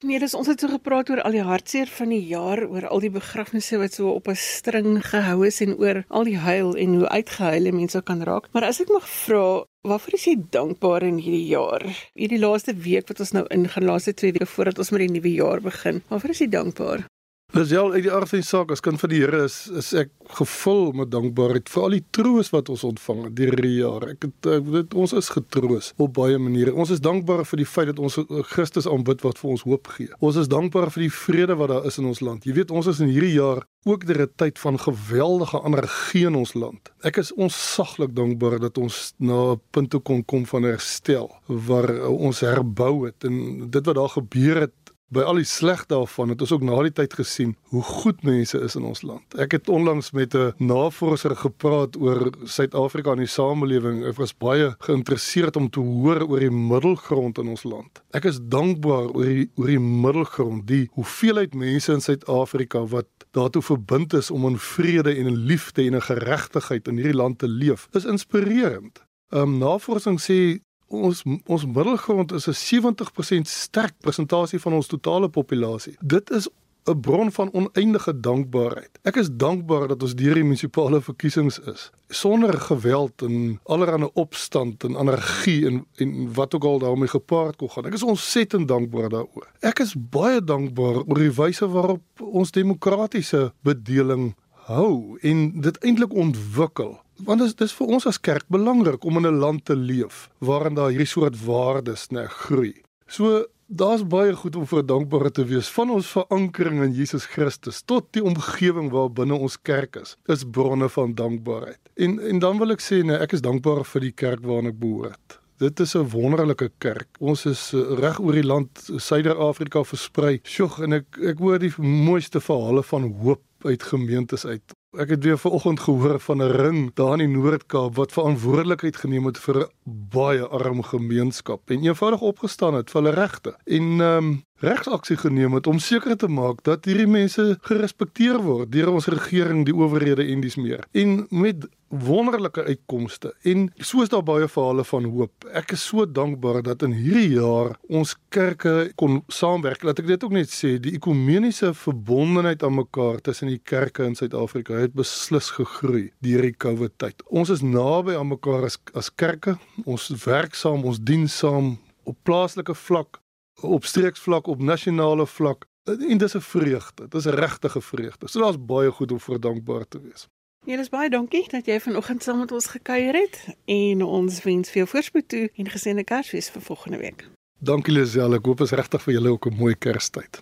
Nee, 0.00 0.16
dis 0.16 0.32
ons 0.32 0.48
het 0.48 0.62
so 0.62 0.70
gepraat 0.72 1.10
oor 1.12 1.20
al 1.28 1.34
die 1.36 1.42
hartseer 1.44 1.90
van 1.92 2.08
die 2.08 2.22
jaar, 2.24 2.62
oor 2.64 2.86
al 2.88 3.02
die 3.04 3.10
begrafnisse 3.12 3.76
wat 3.82 3.98
so 3.98 4.14
op 4.14 4.30
'n 4.32 4.38
string 4.42 4.96
gehou 5.04 5.44
is 5.46 5.60
en 5.60 5.76
oor 5.76 6.04
al 6.08 6.24
die 6.24 6.38
huil 6.38 6.72
en 6.74 6.94
hoe 6.94 7.08
uitgehuile 7.08 7.72
mense 7.72 8.00
kan 8.02 8.22
raak. 8.22 8.48
Maar 8.52 8.64
as 8.64 8.80
ek 8.80 8.88
mag 8.88 9.04
vra, 9.04 9.64
waarvoor 9.84 10.14
is 10.14 10.24
jy 10.24 10.36
dankbaar 10.50 11.02
in 11.02 11.18
hierdie 11.18 11.48
jaar? 11.52 11.84
Hierdie 12.14 12.40
laaste 12.40 12.74
week 12.74 13.08
wat 13.08 13.20
ons 13.20 13.32
nou 13.32 13.44
ingaan, 13.50 13.84
laaste 13.84 14.14
2 14.14 14.32
weke 14.32 14.46
voordat 14.46 14.78
ons 14.78 14.90
met 14.90 15.00
die 15.00 15.12
nuwe 15.20 15.32
jaar 15.34 15.60
begin. 15.60 16.02
Waarvoor 16.08 16.30
is 16.30 16.38
jy 16.38 16.48
dankbaar? 16.48 17.04
Dis 17.50 17.72
al 17.74 17.90
uit 17.96 18.04
die 18.04 18.12
aard 18.14 18.30
van 18.30 18.38
die 18.38 18.46
saak 18.46 18.70
as 18.70 18.78
kind 18.78 19.00
van 19.02 19.10
die 19.10 19.18
Here 19.24 19.40
is 19.42 19.54
is 19.74 19.88
ek 19.98 20.12
gevul 20.38 20.92
met 20.94 21.08
dankbaarheid 21.10 21.66
vir 21.72 21.82
al 21.82 21.96
die 21.96 22.04
troos 22.14 22.52
wat 22.54 22.68
ons 22.70 22.84
ontvang 22.86 23.24
deur 23.34 23.56
die 23.58 23.72
jare. 23.80 24.12
Ek 24.12 24.26
het 24.28 24.48
ek 24.54 24.68
weet 24.70 24.94
ons 24.94 25.14
is 25.18 25.32
getroos 25.34 25.88
op 25.98 26.12
baie 26.14 26.38
maniere. 26.38 26.76
Ons 26.78 26.92
is 26.94 27.02
dankbaar 27.02 27.42
vir 27.50 27.62
die 27.64 27.66
feit 27.66 27.90
dat 27.90 27.98
ons 27.98 28.20
Christus 28.52 28.86
aanbid 28.86 29.24
wat 29.26 29.42
vir 29.42 29.50
ons 29.56 29.64
hoop 29.66 29.90
gee. 29.96 30.14
Ons 30.22 30.38
is 30.44 30.50
dankbaar 30.52 30.94
vir 30.94 31.08
die 31.08 31.10
vrede 31.16 31.56
wat 31.58 31.72
daar 31.74 31.90
is 31.90 31.98
in 31.98 32.06
ons 32.12 32.22
land. 32.22 32.46
Jy 32.46 32.54
weet 32.60 32.70
ons 32.70 32.92
is 32.94 33.02
in 33.02 33.10
hierdie 33.10 33.34
jaar 33.34 33.64
ook 33.88 34.06
deur 34.06 34.22
'n 34.28 34.32
tyd 34.36 34.58
van 34.58 34.78
geweldige 34.78 35.58
energie 35.66 36.26
in 36.30 36.38
ons 36.38 36.54
land. 36.54 36.92
Ek 37.02 37.18
is 37.18 37.34
onsaglik 37.34 38.14
dankbaar 38.14 38.60
dat 38.60 38.78
ons 38.78 39.12
na 39.18 39.54
'n 39.54 39.60
punt 39.72 39.90
toe 39.90 40.00
kon 40.00 40.22
kom 40.24 40.46
van 40.46 40.62
herstel 40.62 41.34
waar 41.48 41.90
ons 42.06 42.40
herbou 42.40 43.06
het 43.06 43.24
en 43.24 43.70
dit 43.70 43.86
wat 43.86 43.96
daar 43.96 44.14
gebeur 44.14 44.60
het 44.60 44.89
by 45.10 45.24
al 45.26 45.40
die 45.40 45.48
sleg 45.48 45.82
daarvan 45.90 46.30
het 46.32 46.42
ons 46.44 46.52
ook 46.54 46.64
na 46.66 46.76
die 46.86 46.92
tyd 46.94 47.14
gesien 47.18 47.56
hoe 47.74 47.82
goed 47.82 48.22
mense 48.26 48.58
is 48.62 48.76
in 48.78 48.86
ons 48.86 49.02
land. 49.02 49.36
Ek 49.42 49.56
het 49.56 49.68
onlangs 49.68 50.12
met 50.14 50.34
'n 50.34 50.52
navorser 50.58 51.36
gepraat 51.36 51.96
oor 51.96 52.30
Suid-Afrika 52.44 53.12
en 53.12 53.24
die 53.24 53.26
samelewing. 53.26 54.04
Ek 54.06 54.16
was 54.16 54.36
baie 54.36 54.74
geïnteresseerd 54.78 55.56
om 55.56 55.70
te 55.70 55.80
hoor 55.80 56.22
oor 56.28 56.40
die 56.40 56.50
middelgrond 56.50 57.38
in 57.38 57.48
ons 57.48 57.64
land. 57.64 58.02
Ek 58.12 58.24
is 58.24 58.38
dankbaar 58.40 59.10
oor 59.14 59.24
die 59.24 59.50
oor 59.56 59.66
die 59.66 59.80
middelgrond, 59.80 60.66
die 60.66 60.88
hoeveelheid 60.92 61.54
mense 61.54 61.92
in 61.92 62.00
Suid-Afrika 62.00 62.86
wat 62.86 63.06
daartoe 63.30 63.62
verbind 63.62 64.12
is 64.12 64.30
om 64.30 64.46
in 64.46 64.58
vrede 64.58 65.14
en 65.16 65.26
in 65.26 65.36
liefde 65.36 65.86
en 65.86 65.94
in 65.94 66.02
geregtigheid 66.02 66.88
in 66.88 66.96
hierdie 66.96 67.14
land 67.14 67.38
te 67.38 67.48
leef. 67.48 67.88
Is 67.92 68.04
inspirerend. 68.04 69.02
Ehm 69.30 69.42
um, 69.42 69.58
navorsing 69.58 70.18
sê 70.20 70.60
ons 70.90 71.22
ons 71.46 71.66
middelgrond 71.66 72.32
is 72.32 72.48
'n 72.48 72.58
70% 72.58 73.48
sterk 73.48 73.94
persentasie 74.00 74.60
van 74.60 74.72
ons 74.72 74.86
totale 74.86 75.28
populasie. 75.28 75.96
Dit 76.00 76.30
is 76.30 76.48
'n 76.84 77.00
bron 77.00 77.32
van 77.32 77.52
oneindige 77.52 78.20
dankbaarheid. 78.20 78.98
Ek 79.02 79.16
is 79.16 79.28
dankbaar 79.32 79.88
dat 79.88 80.02
ons 80.02 80.14
deur 80.14 80.34
die 80.34 80.42
munisipale 80.42 81.00
verkiesings 81.00 81.58
is 81.58 81.90
sonder 82.08 82.60
geweld 82.60 83.22
en 83.22 83.60
allerlei 83.64 84.08
opstand 84.14 84.84
en 84.84 84.96
energie 84.96 85.66
en 85.66 85.86
en 85.94 86.32
wat 86.34 86.54
ook 86.54 86.64
al 86.64 86.78
daarmee 86.78 87.08
gepaard 87.08 87.56
kon 87.56 87.70
gaan. 87.70 87.86
Ek 87.86 87.92
is 87.92 88.02
ontsettend 88.02 88.68
dankbaar 88.68 89.08
daaroor. 89.08 89.48
Ek 89.60 89.78
is 89.78 89.94
baie 89.96 90.44
dankbaar 90.44 91.04
oor 91.06 91.18
die 91.18 91.34
wyse 91.34 91.68
waarop 91.68 92.02
ons 92.20 92.50
demokratiese 92.50 93.52
bedeling 93.62 94.34
hou 94.70 95.18
en 95.20 95.60
dit 95.60 95.78
eintlik 95.84 96.12
ontwikkel 96.14 96.98
want 97.24 97.40
dit 97.44 97.60
is 97.60 97.72
vir 97.72 97.86
ons 97.96 98.06
as 98.06 98.20
kerk 98.20 98.46
belangrik 98.48 99.04
om 99.04 99.16
in 99.16 99.26
'n 99.26 99.40
land 99.40 99.64
te 99.64 99.76
leef 99.76 100.28
waarin 100.38 100.74
daar 100.74 100.90
hierdie 100.90 101.06
soort 101.06 101.44
waardes 101.44 102.10
net 102.10 102.28
groei. 102.28 102.74
So 103.06 103.46
daar's 103.66 104.06
baie 104.06 104.34
goed 104.34 104.56
om 104.56 104.66
vir 104.66 104.82
dankbaar 104.86 105.30
te 105.30 105.44
wees 105.44 105.68
van 105.70 105.90
ons 105.90 106.10
verankering 106.10 106.82
in 106.82 106.92
Jesus 106.92 107.24
Christus 107.24 107.82
tot 107.82 108.08
die 108.12 108.22
omgewing 108.22 108.90
waar 108.90 109.10
binne 109.10 109.34
ons 109.34 109.56
kerk 109.62 109.96
is. 109.96 110.16
Dis 110.26 110.44
bronne 110.44 110.88
van 110.88 111.14
dankbaarheid. 111.14 111.78
En 111.94 112.18
en 112.18 112.38
dan 112.38 112.58
wil 112.58 112.70
ek 112.70 112.82
sê 112.82 113.02
nee, 113.04 113.16
ek 113.16 113.32
is 113.32 113.44
dankbaar 113.46 113.84
vir 113.84 114.00
die 114.00 114.16
kerk 114.24 114.42
waarna 114.42 114.74
ek 114.74 114.80
behoort. 114.80 115.38
Dit 115.60 115.80
is 115.80 115.94
'n 115.94 116.08
wonderlike 116.08 116.70
kerk. 116.78 117.08
Ons 117.20 117.46
is 117.46 117.72
eh, 117.74 117.80
reg 118.00 118.18
oor 118.20 118.32
die 118.32 118.46
land 118.46 118.90
Suider-Afrika 118.96 119.84
versprei. 119.84 120.40
Sjoe, 120.42 120.70
en 120.84 120.92
ek 120.92 121.18
ek 121.20 121.38
hoor 121.38 121.58
die 121.58 121.72
mooiste 121.78 122.40
verhale 122.40 122.82
van 122.82 123.02
hoop 123.22 123.42
uit 123.64 123.82
gemeentes 123.82 124.46
uit. 124.46 124.72
Ek 124.98 125.12
het 125.14 125.22
weer 125.22 125.38
vanoggend 125.38 125.80
gehoor 125.80 126.18
van 126.20 126.42
'n 126.42 126.50
ring 126.50 126.94
daar 126.94 127.12
in 127.12 127.18
die 127.18 127.36
Noord-Kaap 127.38 127.94
wat 127.94 128.12
verantwoordelikheid 128.12 128.96
geneem 128.96 129.24
het 129.24 129.38
vir 129.38 129.56
'n 129.56 129.70
baie 130.10 130.46
arm 130.46 130.82
gemeenskap 130.82 131.70
en 131.70 131.82
eenvoudig 131.82 132.20
opgestaan 132.20 132.74
het 132.74 132.90
vir 132.90 133.02
hulle 133.02 133.14
regte. 133.14 133.54
En 133.64 134.00
ehm 134.00 134.16
um, 134.16 134.44
regsaksie 134.60 135.16
geneem 135.16 135.54
het 135.56 135.66
om 135.66 135.78
seker 135.80 136.16
te 136.20 136.28
maak 136.28 136.62
dat 136.68 136.84
hierdie 136.88 137.08
mense 137.08 137.56
gerespekteer 137.68 138.40
word 138.44 138.72
deur 138.72 138.92
ons 138.92 139.08
regering, 139.12 139.64
die 139.64 139.76
owerhede 139.76 140.26
en 140.32 140.42
dis 140.44 140.58
meer. 140.60 140.84
En 140.92 141.24
met 141.30 141.64
wonderlike 141.90 142.62
uitkomste 142.68 143.32
en 143.50 143.64
soos 143.82 144.10
daar 144.12 144.22
baie 144.22 144.46
verhale 144.48 144.84
van 144.86 145.08
hoop. 145.10 145.46
Ek 145.58 145.72
is 145.74 145.82
so 145.88 146.04
dankbaar 146.06 146.60
dat 146.62 146.84
in 146.86 146.92
hierdie 146.94 147.40
jaar 147.40 147.72
ons 147.88 148.12
kerke 148.30 148.92
kon 149.00 149.22
saamwerk. 149.32 149.82
Laat 149.82 150.02
ek 150.02 150.10
dit 150.12 150.26
ook 150.26 150.36
net 150.36 150.52
sê, 150.54 150.76
die 150.82 150.94
ekumeniese 150.98 151.72
verbondenheid 151.74 152.62
aan 152.66 152.76
mekaar 152.78 153.18
tussen 153.26 153.50
die 153.50 153.58
kerke 153.58 154.06
in 154.06 154.14
Suid-Afrika 154.18 154.78
het 154.78 154.94
beslis 154.94 155.50
gegroei 155.56 156.10
deur 156.22 156.46
die 156.46 156.54
COVID 156.54 156.94
tyd. 157.02 157.24
Ons 157.26 157.50
is 157.56 157.64
naby 157.64 158.14
aan 158.18 158.30
mekaar 158.36 158.68
as 158.68 158.78
as 158.94 159.10
kerke. 159.10 159.56
Ons 159.84 160.10
werk 160.26 160.54
saam, 160.54 160.84
ons 160.86 161.00
dien 161.02 161.26
saam 161.28 161.74
op 162.06 162.16
plaaslike 162.26 162.76
vlak 162.86 163.18
op 163.60 163.84
streeksvlak 163.84 164.46
op 164.46 164.62
nasionale 164.62 165.26
vlak 165.26 165.66
en 165.84 166.18
dis 166.18 166.34
'n 166.34 166.40
vreugde. 166.40 167.08
Dis 167.08 167.24
'n 167.24 167.34
regte 167.34 167.80
vreugde. 167.80 168.28
So 168.28 168.40
daar's 168.40 168.64
baie 168.64 168.90
goed 168.90 169.12
om 169.12 169.20
vir 169.20 169.40
dankbaar 169.40 169.88
te 169.88 170.00
wees. 170.00 170.28
Ja, 170.66 170.76
dis 170.76 170.88
baie 170.88 171.10
dankie 171.10 171.48
dat 171.48 171.66
jy 171.66 171.80
vanoggend 171.80 172.22
saam 172.22 172.38
met 172.38 172.52
ons 172.52 172.66
gekuier 172.66 173.14
het 173.14 173.56
en 173.64 174.02
ons 174.02 174.42
wens 174.42 174.70
veel 174.70 174.86
voorspoed 174.86 175.28
toe 175.28 175.50
en 175.54 175.68
geseënde 175.68 176.04
Kersfees 176.04 176.50
vir 176.50 176.62
volgende 176.62 176.98
week. 176.98 177.28
Dankie 177.58 177.92
Lisel, 177.92 178.34
ek 178.34 178.44
hoop 178.44 178.60
is 178.60 178.70
regtig 178.70 179.02
vir 179.02 179.14
julle 179.14 179.30
ook 179.30 179.46
'n 179.46 179.56
mooi 179.56 179.74
Kerstyd. 179.74 180.40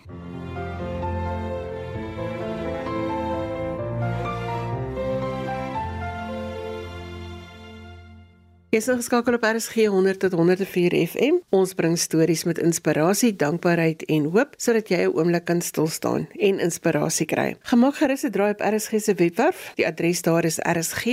Jy 8.69 8.77
is 8.83 8.85
geskakel 8.85 9.33
op 9.33 9.45
RSG 9.49 9.87
100 9.89 10.19
tot 10.21 10.35
104 10.37 10.93
FM. 11.09 11.39
Ons 11.57 11.71
bring 11.73 11.95
stories 11.97 12.43
met 12.45 12.59
inspirasie, 12.61 13.31
dankbaarheid 13.33 14.03
en 14.13 14.27
hoop 14.29 14.53
sodat 14.61 14.91
jy 14.93 14.99
'n 15.07 15.15
oomblik 15.17 15.45
kan 15.49 15.61
stil 15.61 15.87
staan 15.87 16.27
en 16.37 16.59
inspirasie 16.61 17.25
kry. 17.25 17.57
Gemaak 17.65 17.95
gerus 17.95 18.23
'n 18.23 18.29
draai 18.29 18.51
op 18.51 18.61
RSG 18.61 19.01
se 19.01 19.13
webwerf. 19.13 19.71
Die 19.75 19.87
adres 19.87 20.21
daar 20.21 20.45
is 20.45 20.59
rsg.co.za 20.59 21.09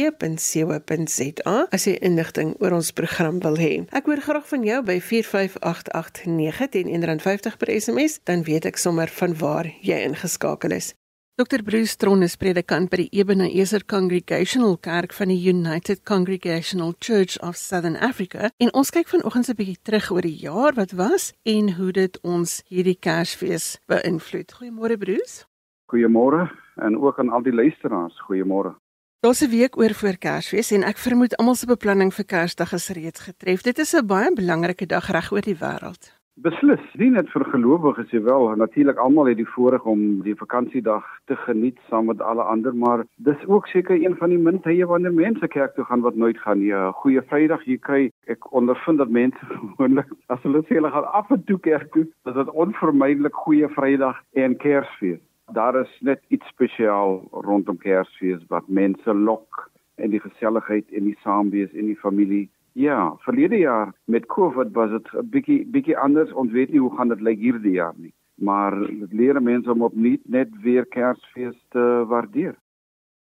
as 1.70 1.84
jy 1.84 1.96
inligting 2.00 2.54
oor 2.60 2.72
ons 2.72 2.90
program 2.90 3.40
wil 3.40 3.56
hê. 3.56 3.84
Ek 3.90 4.04
hoor 4.04 4.20
graag 4.20 4.48
van 4.48 4.62
jou 4.64 4.82
by 4.82 5.00
45889 5.00 6.68
teen 6.68 6.88
R1.50 7.02 7.56
per 7.56 7.80
SMS, 7.80 8.20
dan 8.24 8.42
weet 8.42 8.64
ek 8.64 8.76
sommer 8.76 9.08
van 9.08 9.38
waar 9.38 9.72
jy 9.80 9.96
ingeskakel 10.04 10.70
is. 10.70 10.94
Dr 11.36 11.62
Bruce 11.62 11.98
Tron 11.98 12.22
is 12.22 12.32
predikant 12.40 12.88
by 12.88 12.96
die 12.96 13.18
Ebenezer 13.20 13.82
Congregational 13.84 14.78
Kerk 14.80 15.12
van 15.12 15.28
die 15.28 15.36
United 15.36 16.00
Congregational 16.08 16.94
Church 16.96 17.36
of 17.44 17.58
Southern 17.60 17.98
Africa 18.00 18.48
en 18.56 18.72
ons 18.72 18.88
kyk 18.88 19.12
vanoggend 19.12 19.50
'n 19.52 19.56
bietjie 19.58 19.76
terug 19.84 20.08
oor 20.14 20.24
die 20.24 20.40
jaar 20.40 20.72
wat 20.72 20.96
was 20.96 21.34
en 21.44 21.76
hoe 21.76 21.92
dit 21.92 22.16
ons 22.24 22.62
hierdie 22.72 22.96
Kersfees 22.96 23.76
beïnvloed. 23.84 24.48
Goeiemôre 24.48 24.96
Bruce. 24.96 25.44
Goeiemôre 25.92 26.48
en 26.80 26.96
ook 26.96 27.18
aan 27.18 27.28
al 27.28 27.42
die 27.42 27.52
luisteraars. 27.52 28.16
Goeiemôre. 28.24 28.72
Daar's 29.20 29.44
'n 29.44 29.50
week 29.50 29.76
oor 29.76 29.92
voor 29.92 30.16
Kersfees 30.16 30.72
en 30.72 30.84
ek 30.84 30.96
vermoed 30.96 31.36
almal 31.36 31.54
se 31.54 31.66
beplanning 31.66 32.14
vir 32.14 32.24
Kersdag 32.24 32.72
is 32.72 32.88
reeds 32.88 33.20
getref. 33.20 33.60
Dit 33.60 33.78
is 33.78 33.92
'n 33.92 34.06
baie 34.06 34.32
belangrike 34.32 34.86
dag 34.86 35.10
reg 35.10 35.32
oor 35.32 35.42
die 35.42 35.58
wêreld. 35.60 36.15
Beslis, 36.44 36.82
nie 37.00 37.06
net 37.14 37.30
vir 37.32 37.46
gelowiges 37.48 38.10
nie 38.12 38.20
wel, 38.20 38.50
natuurlik 38.60 38.98
almal 39.00 39.30
het 39.30 39.38
die 39.38 39.48
voorreg 39.48 39.86
om 39.88 40.00
die 40.20 40.34
vakansiedag 40.36 41.04
te 41.30 41.36
geniet 41.46 41.78
saam 41.88 42.10
met 42.10 42.20
alle 42.20 42.44
ander, 42.44 42.74
maar 42.76 43.06
dis 43.24 43.46
ook 43.48 43.70
seker 43.72 43.96
een 43.96 44.16
van 44.20 44.34
die 44.34 44.38
min 44.38 44.58
tye 44.60 44.84
wanneer 44.90 45.14
mense 45.16 45.48
kerk 45.48 45.72
toe 45.74 45.86
gaan 45.88 46.04
wat 46.04 46.18
nooit 46.20 46.36
gaan 46.44 46.60
nie. 46.60 46.74
Goeie 47.00 47.22
Vrydag, 47.30 47.64
jy 47.64 47.78
kry 47.88 48.00
ek 48.28 48.50
ondervind 48.52 49.00
dat 49.00 49.14
mense 49.16 49.48
gewoonlik 49.62 50.12
as 50.28 50.44
hulle 50.44 50.60
sê 50.66 50.76
hulle 50.76 50.90
gaan 50.92 51.08
af 51.16 51.32
en 51.32 51.40
toe 51.48 51.56
kerk 51.64 51.88
toe, 51.96 52.04
dis 52.28 52.36
dit 52.36 52.52
onvermydelik 52.66 53.40
Goeie 53.46 53.72
Vrydag 53.72 54.20
en 54.36 54.58
Kersfees. 54.60 55.22
Daar 55.56 55.80
is 55.80 55.96
net 56.04 56.20
iets 56.28 56.52
spesiaal 56.52 57.22
rondom 57.48 57.80
Kersfees 57.80 58.44
wat 58.52 58.68
mense 58.68 59.16
lok 59.16 59.70
en 59.96 60.12
die 60.12 60.20
geselligheid 60.20 60.92
en 60.92 61.08
die 61.08 61.16
saamwees 61.24 61.72
en 61.72 61.88
die 61.88 62.00
familie. 62.04 62.44
Ja, 62.76 63.16
verlede 63.24 63.56
jaar 63.56 63.94
met 64.04 64.26
COVID 64.26 64.72
was 64.72 64.90
dit 64.90 65.06
'n 65.12 65.28
bietjie 65.30 65.66
bietjie 65.66 65.98
anders. 65.98 66.32
Ons 66.32 66.52
weet 66.52 66.70
nie 66.70 66.80
hoe 66.80 66.96
gaan 66.96 67.08
dit 67.08 67.20
lyk 67.20 67.38
hierdie 67.38 67.72
jaar 67.72 67.94
nie. 67.96 68.12
Maar 68.34 68.86
dit 68.86 69.12
leer 69.12 69.42
mense 69.42 69.70
om 69.72 69.82
opnuut 69.82 70.20
net 70.24 70.48
weer 70.60 70.86
Kersfees 70.86 71.56
te 71.68 72.04
waardeer. 72.08 72.54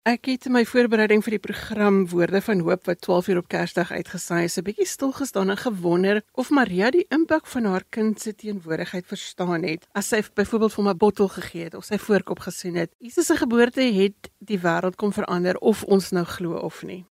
Ek 0.02 0.24
het 0.24 0.46
in 0.46 0.52
my 0.52 0.64
voorbereiding 0.64 1.22
vir 1.24 1.30
die 1.30 1.44
program 1.46 2.08
Woorde 2.08 2.40
van 2.40 2.58
Hoop 2.60 2.84
wat 2.84 3.00
12 3.00 3.28
uur 3.28 3.38
op 3.38 3.48
Kersdag 3.48 3.92
uitgesaai 3.92 4.44
is, 4.44 4.58
'n 4.58 4.62
bietjie 4.62 4.86
stil 4.86 5.12
gestaan 5.12 5.50
en 5.50 5.56
gewonder 5.56 6.22
of 6.32 6.50
Maria 6.50 6.90
die 6.90 7.06
impak 7.08 7.46
van 7.46 7.64
haar 7.64 7.84
kind 7.90 8.20
se 8.20 8.34
teenwoordigheid 8.34 9.06
verstaan 9.06 9.62
het 9.62 9.86
as 9.92 10.08
sy 10.08 10.22
byvoorbeeld 10.34 10.74
vir 10.74 10.84
'n 10.84 10.98
bottel 10.98 11.28
gegee 11.28 11.64
het 11.64 11.74
of 11.74 11.84
sy 11.84 11.98
voorkop 11.98 12.38
gesien 12.38 12.74
het. 12.74 12.90
Jesus 12.98 13.26
se 13.26 13.36
geboorte 13.36 13.80
het 13.80 14.30
die 14.38 14.58
wêreld 14.58 14.96
kom 14.96 15.12
verander 15.12 15.56
of 15.58 15.84
ons 15.84 16.10
nou 16.10 16.24
glo 16.24 16.56
of 16.56 16.82
nie. 16.82 17.04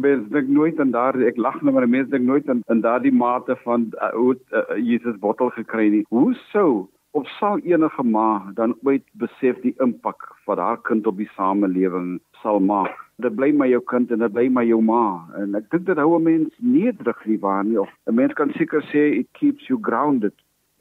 Mens 0.00 0.28
dink 0.32 0.48
nooit 0.48 0.80
aan 0.80 0.90
daardie 0.90 1.26
ek 1.28 1.36
lag 1.36 1.58
nou 1.60 1.74
maar 1.74 1.88
mense 1.88 2.10
dink 2.10 2.24
nooit 2.24 2.48
aan 2.48 2.62
aan 2.72 2.80
daardie 2.80 3.12
mate 3.12 3.56
van 3.64 3.90
uh, 4.00 4.08
hoe 4.16 4.36
uh, 4.56 4.62
Jesus 4.80 5.18
bottel 5.20 5.50
gekry 5.52 5.88
nie. 5.92 6.04
Hoe 6.08 6.32
sou 6.52 6.88
of 7.12 7.28
sal 7.36 7.58
enige 7.68 8.02
ma 8.02 8.52
dan 8.56 8.72
ooit 8.88 9.04
besef 9.20 9.58
die 9.60 9.74
impak 9.84 10.30
wat 10.48 10.58
haar 10.58 10.80
kind 10.88 11.06
op 11.06 11.18
die 11.20 11.28
samelewing 11.36 12.14
sal 12.42 12.60
maak. 12.60 12.94
Dit 13.20 13.36
bly 13.36 13.50
my 13.52 13.68
jou 13.68 13.82
kind 13.92 14.10
en 14.14 14.24
dit 14.24 14.32
bly 14.32 14.46
my 14.48 14.64
jou 14.64 14.80
ma 14.80 15.02
en 15.38 15.58
ek 15.60 15.68
dink 15.74 15.84
dit 15.90 16.00
hou 16.00 16.16
'n 16.16 16.24
mens 16.24 16.54
nederig 16.58 17.20
nie 17.26 17.38
waar 17.44 17.64
nie 17.64 17.80
of 17.80 17.92
'n 18.08 18.14
mens 18.14 18.32
kan 18.32 18.52
seker 18.56 18.80
sê 18.92 19.04
it 19.20 19.28
keeps 19.32 19.68
you 19.68 19.78
grounded. 19.80 20.32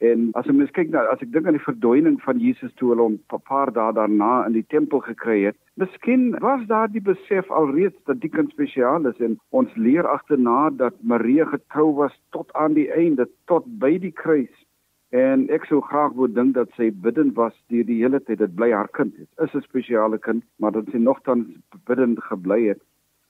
En 0.02 0.32
as 0.34 0.48
jy 0.50 0.54
mens 0.58 0.72
kyk 0.74 0.90
nou 0.90 1.02
as 1.12 1.22
ek 1.22 1.30
dink 1.34 1.46
aan 1.46 1.58
die 1.60 1.62
verdwyning 1.62 2.16
van 2.24 2.40
Jesus 2.42 2.72
toe 2.80 2.90
hulle 2.90 3.04
hom 3.06 3.20
'n 3.20 3.42
paar 3.50 3.70
dae 3.76 3.94
daarna 3.94 4.48
in 4.48 4.56
die 4.58 4.66
tempel 4.74 5.04
gekry 5.06 5.44
het, 5.44 5.58
miskien 5.78 6.32
was 6.42 6.66
daar 6.72 6.90
die 6.90 7.04
besef 7.10 7.52
alreeds 7.52 7.98
dat 8.10 8.20
die 8.24 8.32
kind 8.34 8.50
spesiaal 8.50 9.06
is 9.06 9.22
en 9.22 9.38
ons 9.52 9.76
leer 9.76 10.08
agterna 10.08 10.72
dat 10.72 10.98
Maria 11.04 11.46
getrou 11.46 11.94
was 12.02 12.18
tot 12.32 12.50
aan 12.54 12.74
die 12.74 12.90
einde, 12.90 13.30
tot 13.46 13.66
by 13.80 13.98
die 14.00 14.12
kruis. 14.24 14.66
En 15.12 15.46
ek 15.52 15.66
sou 15.70 15.82
graag 15.82 16.18
wou 16.18 16.28
dink 16.28 16.56
dat 16.56 16.74
sy 16.80 16.90
bidend 16.90 17.36
was 17.36 17.54
deur 17.70 17.86
die 17.86 18.02
hele 18.02 18.20
tyd. 18.20 18.40
Dit 18.40 18.56
bly 18.56 18.72
haar 18.72 18.90
kind. 18.98 19.14
Dit 19.18 19.28
is 19.38 19.54
'n 19.54 19.62
spesiale 19.62 20.18
kind, 20.18 20.44
maar 20.58 20.72
dat 20.72 20.90
sy 20.92 20.98
nogtans 20.98 21.46
bidend 21.86 22.24
gebly 22.24 22.68
het. 22.70 22.82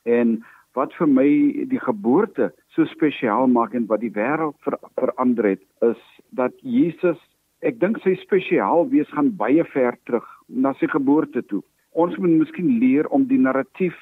En 0.06 0.44
wat 0.74 0.94
vir 0.94 1.08
my 1.08 1.28
die 1.68 1.80
geboorte 1.80 2.54
so 2.70 2.86
spesiaal 2.86 3.48
maak 3.48 3.74
en 3.74 3.88
wat 3.88 4.00
die 4.00 4.14
wêreld 4.14 4.56
ver, 4.64 4.78
verander 4.96 5.44
het, 5.44 5.64
is 5.82 6.00
dat 6.32 6.56
Jesus, 6.62 7.20
ek 7.62 7.80
dink 7.80 8.00
sy 8.04 8.16
spesiaal 8.22 8.88
wees 8.90 9.10
gaan 9.16 9.34
baie 9.38 9.64
ver 9.74 9.98
terug 10.06 10.28
na 10.48 10.74
sy 10.80 10.88
geboorte 10.92 11.44
toe. 11.48 11.62
Ons 11.92 12.18
moet 12.18 12.34
miskien 12.40 12.80
leer 12.80 13.08
om 13.12 13.28
die 13.28 13.40
narratief 13.40 13.98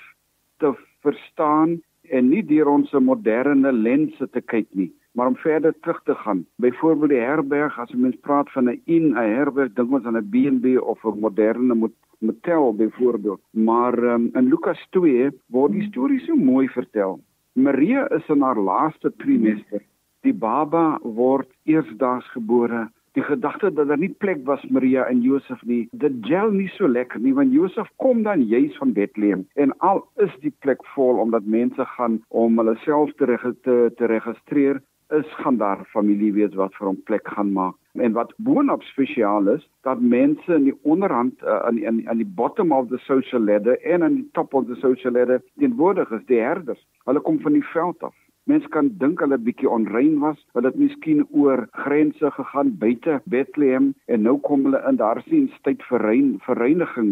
te 0.60 0.74
verstaan 1.06 1.80
en 2.10 2.30
nie 2.30 2.44
deur 2.46 2.70
ons 2.70 2.92
moderne 3.02 3.72
lense 3.72 4.28
te 4.34 4.42
kyk 4.42 4.70
nie 4.74 4.92
maar 5.20 5.28
om 5.28 5.36
verder 5.36 5.74
terug 5.80 6.02
te 6.04 6.16
gaan. 6.16 6.46
Byvoorbeeld 6.56 7.10
die 7.10 7.20
herberg, 7.20 7.80
as 7.80 7.92
mens 7.92 8.16
praat 8.22 8.52
van 8.52 8.70
'n 8.70 8.82
in 8.86 9.06
'n 9.12 9.16
herberg, 9.16 9.74
dink 9.74 9.92
ons 9.92 10.06
aan 10.06 10.18
'n 10.18 10.30
B&B 10.30 10.66
of 10.82 11.04
'n 11.04 11.20
moderne 11.20 11.92
motel 12.20 12.76
byvoorbeeld. 12.76 13.42
Maar 13.50 13.98
um, 14.04 14.30
in 14.34 14.48
Lukas 14.48 14.88
2 14.90 15.32
word 15.48 15.72
die 15.72 15.88
storie 15.88 16.20
so 16.20 16.36
mooi 16.36 16.68
vertel. 16.68 17.20
Maria 17.54 18.10
is 18.10 18.28
in 18.28 18.42
haar 18.42 18.60
laaste 18.60 19.14
trimester. 19.18 19.82
Die 20.28 20.34
baba 20.34 21.00
word 21.04 21.50
eersdaags 21.64 22.28
gebore. 22.36 22.88
Die 23.18 23.24
gedagte 23.24 23.72
dat 23.74 23.88
daar 23.90 23.98
nie 23.98 24.14
plek 24.24 24.44
was 24.46 24.64
Maria 24.70 25.06
en 25.10 25.22
Josef 25.26 25.62
nie, 25.66 25.88
dit 25.92 26.20
gel 26.28 26.52
nie 26.54 26.68
so 26.76 26.88
lekker 26.88 27.20
nie 27.24 27.34
want 27.34 27.54
Josef 27.56 27.90
kom 28.04 28.22
dan 28.28 28.44
juis 28.52 28.76
van 28.78 28.94
Bethlehem 28.94 29.48
en 29.56 29.74
al 29.80 30.04
is 30.26 30.36
die 30.44 30.54
plek 30.66 30.84
vol 30.94 31.18
omdat 31.24 31.50
mense 31.50 31.86
gaan 31.96 32.20
om 32.30 32.62
hulle 32.62 32.76
self 32.86 33.16
te, 33.18 33.40
te 33.66 33.78
te 33.98 34.12
registreer, 34.12 34.84
is 35.10 35.26
gaan 35.42 35.58
daar 35.58 35.86
familie 35.90 36.34
wees 36.34 36.54
wat 36.54 36.76
vir 36.78 36.92
hom 36.92 37.02
plek 37.10 37.28
gaan 37.34 37.52
maak. 37.54 37.76
En 37.98 38.14
wat 38.14 38.34
boonop 38.38 38.84
spesiaal 38.86 39.48
is, 39.56 39.66
dat 39.88 40.02
mense 40.02 40.54
in 40.54 40.68
die 40.70 40.78
onderhand 40.84 41.42
uh, 41.42 41.58
aan 41.66 41.80
die 41.80 41.88
aan 41.88 41.98
die, 42.02 42.10
aan 42.10 42.22
die 42.22 42.32
bottom 42.42 42.72
of 42.72 42.88
the 42.94 42.98
social 43.08 43.42
ladder 43.42 43.82
en 43.82 44.04
aan 44.04 44.20
die 44.22 44.30
top 44.38 44.54
of 44.54 44.68
the 44.70 44.78
social 44.84 45.14
ladder 45.14 45.42
teenwoordig 45.58 46.12
is 46.12 46.26
die 46.30 46.42
herders. 46.44 46.86
Hulle 47.10 47.24
kom 47.26 47.40
van 47.42 47.58
die 47.58 47.66
veld 47.74 48.04
af. 48.04 48.16
Mense 48.50 48.70
kan 48.74 48.88
dink 49.02 49.20
hulle 49.22 49.38
bietjie 49.46 49.70
onrein 49.70 50.16
was, 50.24 50.38
hulle 50.58 50.72
het 50.72 50.78
miskien 50.82 51.20
oor 51.38 51.68
grense 51.84 52.32
gegaan 52.34 52.72
buite 52.82 53.20
Bethlehem 53.30 53.92
en 54.10 54.24
nou 54.26 54.40
kom 54.48 54.64
hulle 54.66 54.80
in 54.90 54.98
daar 54.98 55.22
sien 55.28 55.46
tyd 55.68 55.84
vir 55.90 56.02
rein, 56.02 56.32
vereniging. 56.48 57.12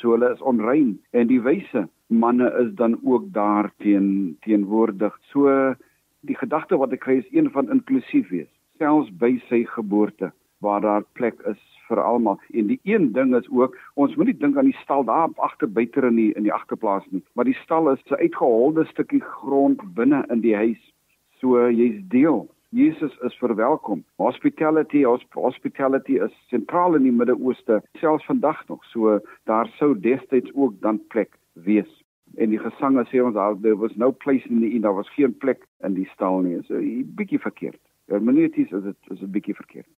So 0.00 0.14
hulle 0.14 0.30
is 0.32 0.40
onrein 0.52 0.94
en 1.12 1.28
die 1.28 1.42
wyse 1.44 1.84
manne 2.08 2.48
is 2.62 2.72
dan 2.80 2.96
ook 3.04 3.28
daar 3.36 3.68
teen 3.84 4.38
teenwoordig. 4.46 5.12
So 5.34 5.52
die 6.24 6.38
gedagte 6.40 6.80
wat 6.80 6.96
ek 6.96 7.04
kry 7.04 7.18
is 7.20 7.28
een 7.36 7.52
van 7.52 7.68
inklusief 7.74 8.32
wees, 8.32 8.48
selfs 8.80 9.12
by 9.20 9.34
sy 9.50 9.66
geboorte 9.74 10.32
waar 10.64 10.80
daar 10.80 11.04
plek 11.18 11.36
is 11.52 11.60
vir 11.88 12.02
almal. 12.02 12.40
En 12.52 12.66
die 12.66 12.80
een 12.82 13.12
ding 13.12 13.34
is 13.36 13.48
ook, 13.50 13.76
ons 13.94 14.14
moenie 14.16 14.36
dink 14.36 14.56
aan 14.56 14.70
die 14.70 14.78
stal 14.82 15.04
daar 15.04 15.28
agter 15.36 15.70
buite 15.72 16.06
in 16.06 16.16
die 16.16 16.32
in 16.34 16.42
die 16.48 16.52
agterplaas 16.52 17.06
nie, 17.10 17.22
maar 17.34 17.44
die 17.44 17.58
stal 17.62 17.90
is 17.92 18.02
'n 18.10 18.20
uitgeholde 18.20 18.84
stukkie 18.84 19.20
grond 19.20 19.80
binne 19.94 20.24
in 20.30 20.40
die 20.40 20.56
huis. 20.56 20.92
So 21.40 21.70
jy's 21.70 22.00
deel. 22.08 22.48
Jesus 22.70 23.18
is 23.22 23.34
verwelkom. 23.36 24.04
Hospitality, 24.16 25.04
hospitality 25.34 26.18
is 26.18 26.32
sentraal 26.48 26.94
in 26.94 27.02
die 27.02 27.12
Midde-Ooste, 27.12 27.82
selfs 27.92 28.24
vandag 28.24 28.68
nog. 28.68 28.84
So 28.84 29.20
daar 29.44 29.68
sou 29.76 30.00
destyds 30.00 30.50
ook 30.54 30.80
dan 30.80 31.00
plek 31.08 31.36
wees 31.52 32.02
en 32.34 32.52
die 32.52 32.60
gesange 32.60 33.04
sê 33.10 33.20
ons 33.22 33.36
daar 33.36 33.56
there 33.60 33.76
was 33.76 33.94
no 33.96 34.12
place 34.12 34.46
in 34.48 34.60
the 34.60 34.70
inn 34.72 34.84
daar 34.84 34.96
was 34.96 35.10
geen 35.16 35.34
plek 35.44 35.66
in 35.84 35.96
die 35.98 36.08
stal 36.14 36.40
nie 36.40 36.60
so 36.68 36.74
'n 36.76 37.12
bietjie 37.16 37.40
verkeerd 37.40 37.80
hermeneuties 38.08 38.72
is 38.72 38.82
dit 38.82 38.96
is 39.10 39.22
'n 39.22 39.30
bietjie 39.30 39.54
verkeerd 39.54 39.88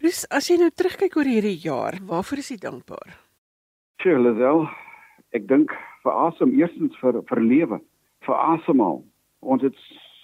Dis 0.00 0.22
as 0.32 0.46
jy 0.48 0.54
nou 0.56 0.70
terugkyk 0.72 1.16
oor 1.18 1.28
hierdie 1.28 1.58
jaar 1.60 1.98
waarvoor 2.08 2.40
is 2.40 2.50
jy 2.52 2.56
dankbaar 2.62 3.16
Sure 4.00 4.22
Lazel 4.24 4.62
ek 5.36 5.44
dink 5.50 5.74
vir 6.04 6.20
asem 6.24 6.54
eerstens 6.56 6.96
vir 7.02 7.18
vir 7.28 7.40
lewe 7.44 7.78
vir 8.24 8.38
asemhaal 8.54 9.02
ons 9.54 9.66
het 9.66 9.76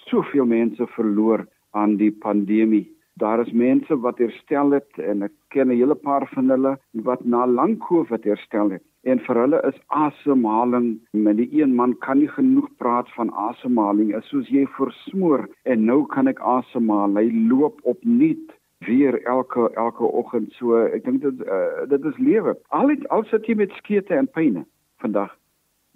soveel 0.08 0.48
mense 0.48 0.88
verloor 0.94 1.44
aan 1.76 1.98
die 2.00 2.12
pandemie 2.24 2.86
Daar 3.16 3.40
is 3.40 3.52
mense 3.52 3.96
wat 4.04 4.18
herstel 4.20 4.74
het 4.76 4.98
en 5.00 5.24
ek 5.24 5.32
ken 5.52 5.70
'n 5.72 5.76
hele 5.76 5.94
paar 5.94 6.26
van 6.32 6.50
hulle 6.52 6.72
wat 7.08 7.24
na 7.24 7.46
lank 7.46 7.78
COVID 7.84 8.24
herstel 8.28 8.70
het. 8.70 8.82
En 9.04 9.18
vir 9.26 9.36
hulle 9.42 9.60
is 9.68 9.78
asemhaling, 9.88 11.00
met 11.12 11.36
die 11.36 11.48
een 11.60 11.74
man 11.74 11.94
kan 12.04 12.18
nie 12.18 12.28
genoeg 12.28 12.68
praat 12.76 13.08
van 13.16 13.32
asemhaling 13.48 14.14
as 14.14 14.28
soos 14.28 14.48
jy 14.48 14.66
versmoor 14.76 15.48
en 15.64 15.84
nou 15.84 16.04
kan 16.06 16.28
ek 16.28 16.40
asemhaal. 16.40 17.16
Hy 17.16 17.30
loop 17.48 17.80
opnuut 17.84 18.52
weer 18.78 19.22
elke 19.22 19.70
elke 19.74 20.04
oggend 20.04 20.52
so. 20.52 20.76
Ek 20.84 21.04
dink 21.04 21.22
dit 21.22 21.42
uh, 21.46 21.86
dit 21.88 22.04
is 22.04 22.18
lewe. 22.18 22.56
Al 22.68 22.92
het 22.92 23.08
al 23.08 23.24
sit 23.30 23.48
jy 23.48 23.56
met 23.56 23.72
skete 23.80 24.14
en 24.14 24.28
pyne 24.28 24.66
vandag. 25.02 25.32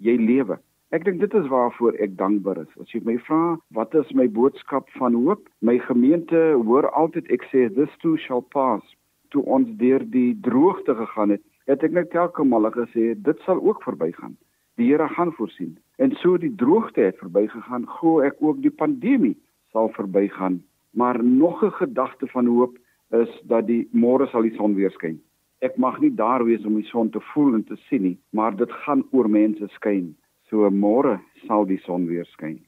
Jy 0.01 0.17
lewe. 0.17 0.57
Ek 0.91 1.05
dink 1.07 1.21
dit 1.21 1.33
is 1.39 1.47
waarvoor 1.47 1.95
ek 2.03 2.17
dankbaar 2.19 2.63
is. 2.65 2.71
As 2.81 2.89
jy 2.91 2.99
my 3.07 3.15
vra, 3.27 3.55
wat 3.77 3.93
is 3.95 4.09
my 4.17 4.25
boodskap 4.27 4.89
van 4.97 5.15
hoop? 5.15 5.45
My 5.63 5.77
gemeente 5.85 6.41
hoor 6.65 6.89
altyd 6.89 7.29
ek 7.31 7.45
sê 7.51 7.69
this 7.77 7.93
too 8.01 8.17
shall 8.19 8.43
pass. 8.43 8.83
Toe 9.31 9.43
ons 9.47 9.69
deur 9.79 10.03
die 10.11 10.33
droogte 10.43 10.95
gegaan 10.97 11.37
het, 11.37 11.43
het 11.71 11.85
ek 11.87 11.95
net 11.95 12.11
telke 12.11 12.43
male 12.43 12.73
gesê 12.75 13.13
dit 13.15 13.45
sal 13.45 13.61
ook 13.63 13.85
verbygaan. 13.87 14.35
Die 14.79 14.89
Here 14.89 15.07
gaan 15.15 15.31
voorsien. 15.37 15.77
En 16.01 16.11
so 16.19 16.35
die 16.41 16.51
droogte 16.59 17.05
het 17.05 17.19
verbygegaan, 17.21 17.87
glo 17.99 18.19
ek 18.25 18.41
ook 18.43 18.59
die 18.63 18.73
pandemie 18.73 19.37
sal 19.71 19.91
verbygaan. 19.95 20.59
Maar 20.91 21.23
nog 21.23 21.63
'n 21.63 21.71
gedagte 21.71 22.27
van 22.27 22.45
hoop 22.45 22.77
is 23.09 23.41
dat 23.43 23.67
die 23.67 23.87
môre 23.91 24.27
sal 24.27 24.41
die 24.41 24.55
son 24.55 24.75
weer 24.75 24.91
skyn. 24.91 25.21
Ek 25.59 25.77
mag 25.77 25.99
nie 25.99 26.15
daar 26.15 26.45
wees 26.45 26.65
om 26.65 26.75
die 26.75 26.89
son 26.89 27.09
te 27.09 27.19
voel 27.33 27.53
en 27.53 27.63
te 27.63 27.75
sien 27.75 28.01
nie, 28.01 28.17
maar 28.29 28.55
dit 28.55 28.71
gaan 28.71 29.03
oor 29.11 29.29
mense 29.29 29.67
skyn. 29.67 30.15
So 30.49 30.69
môre 30.69 31.19
sal 31.47 31.65
die 31.65 31.79
son 31.85 32.07
weer 32.07 32.25
skyn. 32.25 32.59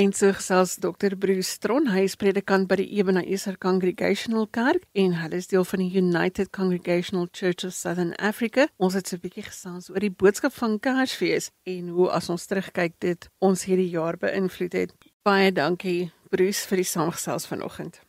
En 0.00 0.12
so 0.12 0.32
gesels 0.32 0.76
Dr. 0.80 1.16
Bruce 1.18 1.50
Stron, 1.50 1.90
hy 1.92 2.06
is 2.06 2.14
predikant 2.16 2.68
by 2.70 2.78
die 2.80 2.86
Ebenezer 2.96 3.58
Congregational 3.60 4.46
Kerk 4.48 4.86
en 4.96 5.16
hy 5.18 5.28
is 5.36 5.50
deel 5.50 5.66
van 5.66 5.82
die 5.82 5.90
United 5.98 6.52
Congregational 6.56 7.26
Church 7.36 7.66
of 7.68 7.74
Southern 7.76 8.14
Africa. 8.16 8.68
Ons 8.78 8.94
het 8.94 9.10
so 9.10 9.16
'n 9.16 9.20
bietjie 9.26 9.44
gesels 9.44 9.90
oor 9.90 10.00
die 10.00 10.14
boodskap 10.22 10.52
van 10.52 10.78
Kersfees 10.80 11.50
en 11.66 11.88
hoe 11.88 12.08
as 12.08 12.30
ons 12.30 12.46
terugkyk 12.46 12.94
dit 12.98 13.28
ons 13.40 13.64
hierdie 13.64 13.90
jaar 13.90 14.16
beïnvloed 14.16 14.72
het. 14.72 14.94
Baie 15.22 15.52
dankie 15.52 16.12
Bruce 16.30 16.68
vir 16.70 16.78
die 16.78 16.86
saamgesels 16.86 17.46
vanoggend. 17.50 18.00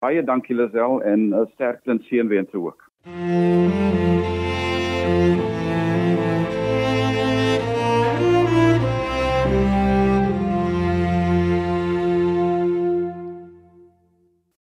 Baie 0.00 0.22
dankie 0.24 0.54
Lisel 0.56 1.02
en 1.02 1.34
'n 1.34 1.46
sterkte 1.52 1.90
en 1.90 2.00
seënwense 2.08 2.56
ook. 2.56 2.88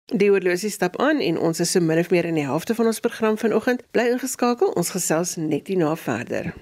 Die 0.06 0.30
horlosie 0.30 0.70
stap 0.70 1.00
aan 1.00 1.20
en 1.20 1.40
ons 1.40 1.60
is 1.60 1.72
so 1.72 1.80
min 1.80 2.00
of 2.00 2.10
meer 2.10 2.26
in 2.26 2.36
die 2.36 2.46
helfte 2.46 2.76
van 2.76 2.86
ons 2.86 3.00
program 3.00 3.38
vanoggend. 3.38 3.84
Bly 3.92 4.12
ingeskakel, 4.12 4.68
ons 4.76 4.90
gesels 4.90 5.36
net 5.36 5.68
hierna 5.68 5.96
verder. 5.96 6.54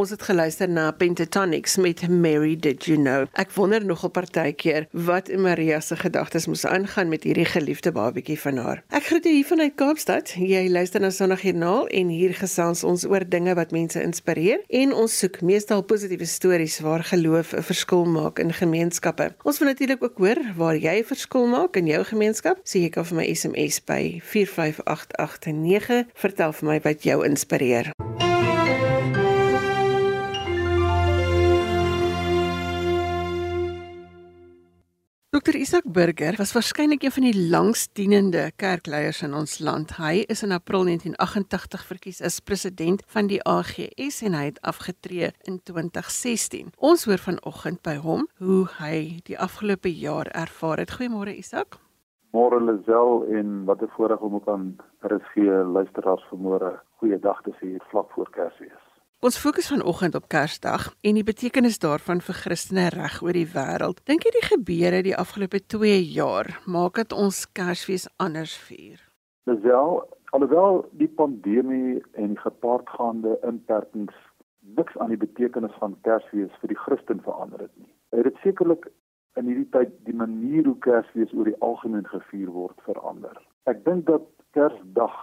Ons 0.00 0.14
het 0.14 0.22
geluister 0.24 0.68
na 0.68 0.86
Pentatonics 0.96 1.74
met 1.76 2.00
Mary 2.08 2.54
Did 2.56 2.86
You 2.88 2.96
Know. 2.96 3.26
Ek 3.36 3.50
wonder 3.52 3.84
nog 3.84 4.00
op 4.06 4.14
partykeer 4.16 4.86
wat 4.96 5.28
in 5.28 5.42
Maria 5.44 5.80
se 5.84 5.96
gedagtes 5.96 6.46
moes 6.48 6.64
aangaan 6.64 7.10
met 7.12 7.26
hierdie 7.28 7.44
geliefde 7.44 7.92
babatjie 7.92 8.38
van 8.40 8.56
haar. 8.56 8.80
Ek 8.96 9.10
groet 9.10 9.28
jou 9.28 9.34
hier 9.34 9.48
vanuit 9.50 9.74
Kaapstad. 9.76 10.32
Jy 10.40 10.62
luister 10.72 11.04
na 11.04 11.10
Sondagjoernaal 11.12 11.90
en 12.00 12.14
hier 12.14 12.32
gesels 12.38 12.80
ons 12.88 13.04
oor 13.04 13.28
dinge 13.28 13.52
wat 13.58 13.76
mense 13.76 14.00
inspireer 14.00 14.64
en 14.80 14.96
ons 14.96 15.18
soek 15.20 15.42
meestal 15.44 15.84
positiewe 15.84 16.24
stories 16.24 16.78
waar 16.80 17.04
geloof 17.04 17.52
'n 17.52 17.68
verskil 17.68 18.08
maak 18.08 18.40
in 18.40 18.56
gemeenskappe. 18.56 19.34
Ons 19.44 19.58
wil 19.58 19.68
natuurlik 19.68 20.02
ook 20.02 20.16
hoor 20.16 20.40
waar 20.56 20.76
jy 20.76 20.96
'n 21.04 21.10
verskil 21.12 21.46
maak 21.46 21.76
in 21.76 21.86
jou 21.86 22.04
gemeenskap. 22.04 22.56
So 22.64 22.78
jy 22.78 22.88
kan 22.88 23.04
vir 23.04 23.16
my 23.16 23.34
SMS 23.34 23.84
by 23.84 24.20
45889. 24.24 26.08
Vertel 26.14 26.52
vir 26.52 26.68
my 26.68 26.80
wat 26.80 27.02
jou 27.02 27.24
inspireer. 27.24 27.92
Dr 35.30 35.54
Isak 35.54 35.84
Burger 35.86 36.34
was 36.36 36.52
waarskynlik 36.52 37.04
een 37.04 37.12
van 37.14 37.22
die 37.22 37.50
langsdienende 37.50 38.50
kerkleiers 38.56 39.20
in 39.22 39.36
ons 39.38 39.60
land. 39.62 39.92
Hy 39.94 40.24
is 40.26 40.42
in 40.42 40.50
April 40.50 40.82
1988 40.88 41.84
verkies 41.86 42.18
as 42.26 42.40
president 42.40 43.04
van 43.14 43.30
die 43.30 43.38
AGS 43.46 44.18
en 44.26 44.34
hy 44.34 44.48
het 44.48 44.58
afgetree 44.66 45.30
in 45.46 45.60
2016. 45.62 46.74
Ons 46.82 47.06
hoor 47.06 47.22
vanoggend 47.22 47.78
by 47.86 47.94
hom 48.02 48.26
hoe 48.42 48.64
hy 48.80 49.22
die 49.30 49.38
afgelope 49.38 49.94
jaar 49.94 50.26
ervaar 50.34 50.82
het. 50.82 50.98
Goeiemôre 50.98 51.38
Isak. 51.38 51.78
Môre 52.34 52.58
Lisel 52.58 53.22
en 53.30 53.64
wat 53.70 53.86
'n 53.86 53.94
voorreg 53.94 54.18
om 54.18 54.34
ook 54.34 54.48
aan 54.48 54.76
RSG 55.06 55.46
luisteraars 55.78 56.26
vanmôre 56.34 56.74
goeiedag 56.98 57.42
te 57.42 57.54
sê 57.62 57.78
vlak 57.90 58.10
voor 58.18 58.30
Kersfees. 58.30 58.89
Ons 59.20 59.36
fokus 59.36 59.66
vanoggend 59.68 60.14
op 60.14 60.30
Kersdag 60.32 60.86
en 61.04 61.18
die 61.18 61.24
betekenis 61.28 61.74
daarvan 61.78 62.22
vir 62.24 62.36
Christene 62.38 62.86
reg 62.94 63.18
oor 63.20 63.36
die 63.36 63.50
wêreld. 63.52 63.98
Dink 64.08 64.22
jy 64.24 64.30
die 64.32 64.46
gebeure 64.46 65.00
die 65.04 65.12
afgelope 65.12 65.58
2 65.74 65.98
jaar 66.08 66.48
maak 66.64 66.96
dit 66.96 67.12
ons 67.12 67.40
Kersfees 67.58 68.06
anders 68.16 68.54
vier? 68.64 69.02
Wel, 69.44 70.00
alhoewel 70.32 70.80
die 71.02 71.08
pandemie 71.18 71.98
en 72.16 72.32
gepaardgaande 72.40 73.34
inperkings 73.50 74.16
niks 74.78 74.96
aan 74.96 75.12
die 75.12 75.20
betekenis 75.20 75.74
van 75.82 75.98
Kersfees 76.08 76.54
vir 76.62 76.72
die 76.72 76.78
Christen 76.80 77.20
verander 77.26 77.66
het 77.66 77.74
nie. 77.76 77.92
Het 78.16 78.24
dit 78.30 78.38
sekerlik 78.46 78.88
in 79.36 79.50
hierdie 79.50 79.68
tyd 79.74 79.92
die 80.08 80.16
manier 80.16 80.64
hoe 80.64 80.78
Kersfees 80.86 81.34
oor 81.36 81.50
die 81.50 81.60
algemeen 81.60 82.08
gevier 82.08 82.48
word 82.56 82.80
verander. 82.88 83.36
Ek 83.68 83.84
dink 83.84 84.08
dat 84.08 84.24
Kersdag 84.56 85.20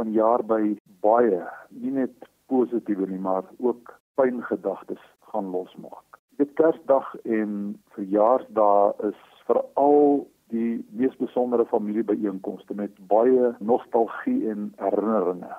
van 0.00 0.16
jaar 0.16 0.40
by 0.40 0.62
baie 1.04 1.44
nie 1.68 1.92
net 2.00 2.16
positiewe 2.46 3.06
nie, 3.10 3.18
maar 3.18 3.44
ook 3.58 3.94
pyn 4.14 4.42
gedagtes 4.42 5.02
gaan 5.32 5.50
losmaak. 5.50 6.18
Dit 6.36 6.52
Kersdag 6.54 7.14
en 7.24 7.76
verjaarsdae 7.96 9.08
is 9.08 9.20
veral 9.48 10.26
die 10.52 10.84
mees 10.90 11.16
besondere 11.16 11.64
familiebyeenkomste 11.66 12.74
met 12.74 12.92
baie 13.10 13.54
nostalgie 13.58 14.50
en 14.50 14.72
herinneringe. 14.76 15.56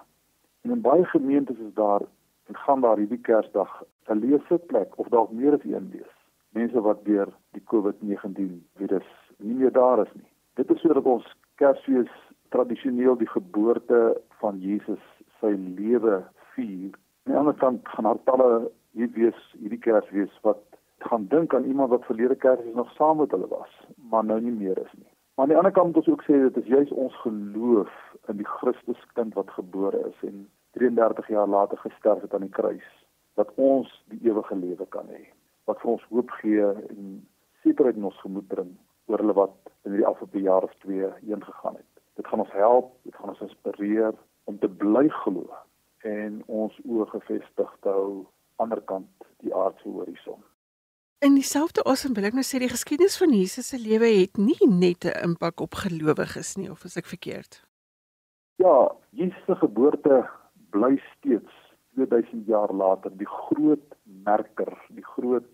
En 0.61 0.71
in 0.71 0.81
baie 0.81 1.05
gemeentes 1.05 1.57
is 1.57 1.73
daar 1.73 2.05
en 2.47 2.55
gaan 2.55 2.81
daar 2.81 2.97
hierdie 2.97 3.21
Kersdag 3.29 3.83
'n 4.07 4.19
leesplek 4.19 4.97
of 4.99 5.07
dalk 5.07 5.31
meer 5.31 5.53
as 5.53 5.63
een 5.63 5.89
wees. 5.91 6.13
Mense 6.49 6.81
wat 6.81 7.05
deur 7.05 7.27
die 7.51 7.63
COVID-19 7.73 8.63
virus 8.75 9.09
nie 9.37 9.55
meer 9.55 9.71
daar 9.71 9.99
is 10.05 10.13
nie. 10.13 10.31
Dit 10.53 10.71
is 10.71 10.81
sodat 10.81 11.03
ons 11.03 11.35
Kersfees 11.55 12.11
tradisioneel 12.49 13.17
die 13.17 13.29
geboorte 13.29 14.21
van 14.39 14.59
Jesus 14.59 15.03
sy 15.39 15.53
lewe 15.57 16.23
vier. 16.57 16.95
Aan 17.27 17.33
die 17.33 17.39
ander 17.41 17.57
kant 17.61 17.87
gaan 17.93 18.09
daar 18.09 18.23
talle 18.29 18.49
hier 18.97 19.11
wees 19.15 19.39
hierdie 19.59 19.81
Kersfees 19.85 20.33
wat 20.47 20.63
gaan 21.05 21.27
dink 21.33 21.53
aan 21.53 21.69
iemand 21.69 21.93
wat 21.93 22.09
verlede 22.09 22.35
Kersfees 22.35 22.75
nog 22.75 22.91
saam 22.97 23.21
met 23.21 23.31
hulle 23.35 23.47
was, 23.53 23.73
maar 24.11 24.25
nou 24.25 24.39
nie 24.41 24.55
meer 24.55 24.77
is 24.81 24.93
nie. 24.97 25.11
Maar 25.37 25.45
aan 25.45 25.53
die 25.53 25.57
ander 25.57 25.71
kant 25.71 25.93
moet 25.93 26.01
ons 26.01 26.13
ook 26.13 26.23
sê 26.25 26.37
dit 26.41 26.55
is 26.63 26.71
juis 26.73 26.93
ons 27.05 27.17
geloof 27.21 27.97
in 28.31 28.39
die 28.41 28.51
Christuskind 28.57 29.35
wat 29.37 29.51
gebore 29.53 29.99
is 30.09 30.23
en 30.29 30.47
33 30.77 31.27
jaar 31.27 31.47
later 31.47 31.77
gesterf 31.77 32.21
het 32.21 32.33
aan 32.33 32.47
die 32.47 32.55
kruis 32.59 32.87
dat 33.37 33.51
ons 33.55 33.91
die 34.09 34.19
ewige 34.29 34.55
lewe 34.55 34.85
kan 34.95 35.05
hê 35.13 35.21
wat 35.69 35.81
vir 35.83 35.91
ons 35.91 36.07
hoop 36.09 36.33
gee 36.41 36.65
en 36.65 37.11
sekerheid 37.61 37.99
in 37.99 38.09
ons 38.09 38.21
gemoed 38.23 38.47
bring 38.49 38.73
oor 39.05 39.21
hulle 39.21 39.37
wat 39.37 39.71
in 39.85 39.93
die 39.97 40.05
afgelope 40.09 40.41
jaar 40.41 40.65
of 40.65 40.73
2 40.85 41.11
heen 41.21 41.45
gegaan 41.45 41.77
het 41.77 42.03
dit 42.17 42.27
gaan 42.31 42.43
ons 42.45 42.57
help 42.57 42.91
dit 43.05 43.15
gaan 43.15 43.33
ons 43.35 43.45
inspireer 43.45 44.17
om 44.49 44.57
te 44.63 44.69
bly 44.83 45.05
glo 45.21 45.45
en 46.03 46.43
ons 46.47 46.73
oë 46.85 47.09
gefestig 47.15 47.71
te 47.81 47.89
hou 47.89 48.11
aan 48.13 48.25
die 48.25 48.35
ander 48.57 48.81
kant 48.89 49.27
die 49.45 49.53
aardse 49.53 49.89
horison 49.89 50.41
In 51.25 51.33
dieselfde 51.33 51.81
asem 51.89 52.13
wil 52.13 52.27
ek 52.27 52.35
nou 52.37 52.43
sê 52.45 52.59
die 52.61 52.69
geskiedenis 52.69 53.15
van 53.17 53.31
Jesus 53.33 53.71
se 53.71 53.77
lewe 53.81 54.05
het 54.19 54.37
nie 54.37 54.67
net 54.69 55.05
'n 55.05 55.17
impak 55.27 55.61
op 55.65 55.73
gelowiges 55.81 56.57
nie 56.57 56.69
of 56.69 56.83
is 56.85 56.97
ek 56.97 57.09
verkeerd? 57.09 57.65
Ja, 58.61 58.91
Jesus 59.09 59.45
se 59.45 59.55
geboorte 59.55 60.29
bly 60.69 61.01
steeds 61.17 61.53
2000 61.95 62.45
jaar 62.45 62.73
later 62.73 63.09
die 63.17 63.25
groot 63.25 63.95
merker, 64.03 64.77
die 64.89 65.03
groot 65.03 65.49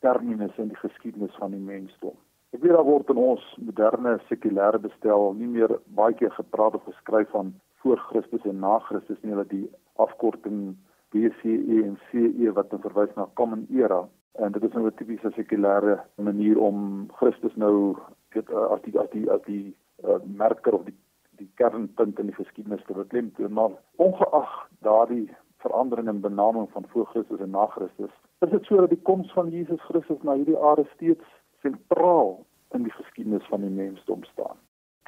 terminus 0.00 0.58
in 0.58 0.68
die 0.68 0.82
geskiedenis 0.84 1.34
van 1.38 1.50
die 1.50 1.64
mensdom. 1.72 2.16
Ek 2.52 2.60
weet 2.60 2.76
daar 2.76 2.84
word 2.84 3.08
in 3.08 3.16
ons 3.16 3.56
moderne 3.56 4.18
sekulêre 4.28 4.78
bestel 4.78 5.32
nie 5.34 5.48
meer 5.48 5.80
baie 5.86 6.14
keer 6.14 6.36
gepraat 6.36 6.74
of 6.74 6.84
geskryf 6.84 7.30
van 7.30 7.54
voor 7.88 7.98
Christus 8.10 8.44
en 8.44 8.58
na 8.58 8.78
Christus 8.78 9.16
nie, 9.24 9.34
dat 9.34 9.48
die 9.48 9.64
afkorting 9.96 10.76
BCE 11.14 11.76
en 11.86 11.96
CE 12.10 12.52
wat 12.52 12.70
dan 12.70 12.82
verwys 12.84 13.14
na 13.16 13.24
common 13.40 13.64
era 13.72 14.02
en 14.44 14.52
dit 14.52 14.64
is 14.66 14.74
nou 14.76 14.84
'n 14.86 14.94
tipiese 14.98 15.30
sekulêre 15.36 15.94
manier 16.20 16.58
om 16.60 17.08
Christus 17.20 17.56
nou 17.56 17.96
weet 18.36 18.52
as 18.74 18.82
die 18.82 18.98
as 19.00 19.08
die 19.14 19.24
as 19.30 19.42
die 19.46 19.76
uh, 20.04 20.20
merker 20.42 20.74
of 20.74 20.84
die 20.84 20.96
die 21.40 21.48
kernpunt 21.54 22.18
in 22.18 22.26
die 22.26 22.40
geskiedenis 22.42 22.84
te 22.84 22.92
beklemtoon 22.92 23.52
maar 23.52 23.72
ongeag 23.96 24.52
daardie 24.80 25.26
verandering 25.64 26.08
in 26.08 26.20
benaming 26.20 26.68
van 26.70 26.84
voor 26.92 27.06
Christus 27.06 27.40
en 27.40 27.50
na 27.50 27.66
Christus 27.66 28.14
is 28.44 28.50
dit 28.50 28.64
sodat 28.64 28.88
die 28.88 29.02
koms 29.02 29.32
van 29.32 29.48
Jesus 29.48 29.80
Christus 29.80 30.22
na 30.22 30.36
hierdie 30.36 30.60
aarde 30.60 30.86
steeds 30.94 31.24
sentraal 31.64 32.44
in 32.76 32.82
die 32.82 32.96
geskiedenis 33.00 33.46
van 33.48 33.60
die 33.60 33.70
mensdom 33.70 34.24
staan. 34.24 34.58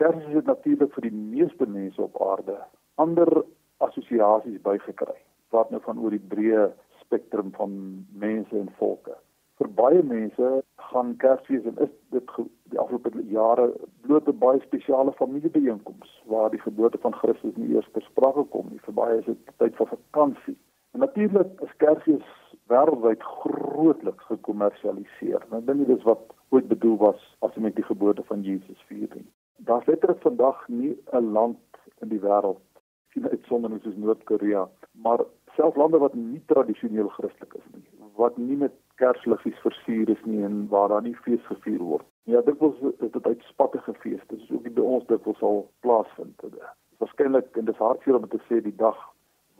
Kersfees 0.01 0.39
het 0.41 0.53
natuurlik 0.53 0.95
vir 0.97 1.09
die 1.09 1.17
meeste 1.17 1.67
mense 1.79 2.03
op 2.03 2.21
aarde 2.25 2.59
ander 3.05 3.45
assosiasies 3.85 4.61
bygekry 4.65 5.19
wat 5.57 5.71
nou 5.71 5.81
van 5.85 5.99
oor 6.01 6.15
die 6.17 6.29
breë 6.35 6.71
spektrum 7.03 7.53
van 7.59 7.75
mense 8.27 8.57
en 8.57 8.73
volke 8.79 9.17
vir 9.61 9.69
baie 9.77 10.03
mense 10.03 10.51
gaan 10.91 11.11
Kersfees 11.23 11.67
en 11.69 11.77
is 11.85 11.91
dit 12.15 12.31
die 12.73 12.79
afgelope 12.81 13.11
jare 13.33 13.67
bloot 14.07 14.29
'n 14.29 14.39
baie 14.45 14.61
spesiale 14.61 15.13
familiebyeenkoms 15.19 16.15
waar 16.33 16.51
die 16.51 16.63
geboorte 16.67 16.99
van 16.99 17.15
Christus 17.15 17.57
nie 17.57 17.75
eers 17.75 17.91
ter 17.93 18.03
sprake 18.03 18.45
kom 18.55 18.67
nie. 18.71 18.81
Vir 18.87 18.95
baie 18.95 19.19
is 19.19 19.25
dit 19.25 19.53
tyd 19.57 19.77
vir 19.77 19.87
vakansie. 19.87 20.57
Natuurlik 20.93 21.61
is 21.67 21.77
Kersfees 21.77 22.27
wêreldwyd 22.73 23.23
grootliks 23.23 24.25
gekommersialiseer. 24.33 25.45
Nou 25.51 25.61
dink 25.65 25.81
ek 25.81 25.93
dis 25.93 26.09
wat 26.09 26.25
ooit 26.49 26.69
bedoel 26.69 26.97
was 26.97 27.21
as 27.41 27.55
jy 27.55 27.63
met 27.63 27.77
die 27.77 27.89
geboorte 27.93 28.25
van 28.33 28.43
Jesus 28.43 28.81
vier. 28.89 29.09
Daar's 29.69 29.87
letterlik 29.87 30.23
vandag 30.23 30.69
nie 30.69 30.97
'n 31.13 31.33
land 31.33 31.59
in 32.01 32.09
die 32.09 32.21
wêreld 32.21 32.61
sien 33.13 33.29
uitsondering 33.29 33.83
soos 33.83 33.97
Noord-Korea, 33.97 34.69
maar 34.93 35.25
selfs 35.57 35.77
lande 35.77 35.99
wat 35.99 36.15
nie 36.15 36.43
tradisioneel 36.47 37.09
Christelik 37.09 37.55
is 37.55 37.67
nie, 37.75 37.85
wat 38.17 38.37
nie 38.37 38.57
met 38.57 38.73
kersliggies 38.95 39.59
versier 39.65 40.09
is 40.09 40.25
nie 40.25 40.45
en 40.45 40.67
waar 40.69 40.89
daar 40.89 41.03
nie 41.03 41.17
fees 41.25 41.47
gevier 41.49 41.79
word. 41.79 42.07
Ja, 42.31 42.41
dit 42.47 42.59
was 42.59 42.75
dit 42.99 43.27
uitspattige 43.27 43.95
fees. 43.95 44.21
Dit 44.29 44.39
is 44.39 44.51
ook 44.51 44.69
by 44.75 44.81
ons 44.81 45.07
dit 45.07 45.25
wil 45.25 45.37
sal 45.41 45.63
plaasvind. 45.81 46.45
Waarskynlik 46.99 47.57
en 47.57 47.65
dit 47.65 47.75
is 47.75 47.81
hartseer 47.81 48.19
om 48.21 48.29
te 48.29 48.43
sê 48.49 48.61
die 48.63 48.77
dag 48.77 48.99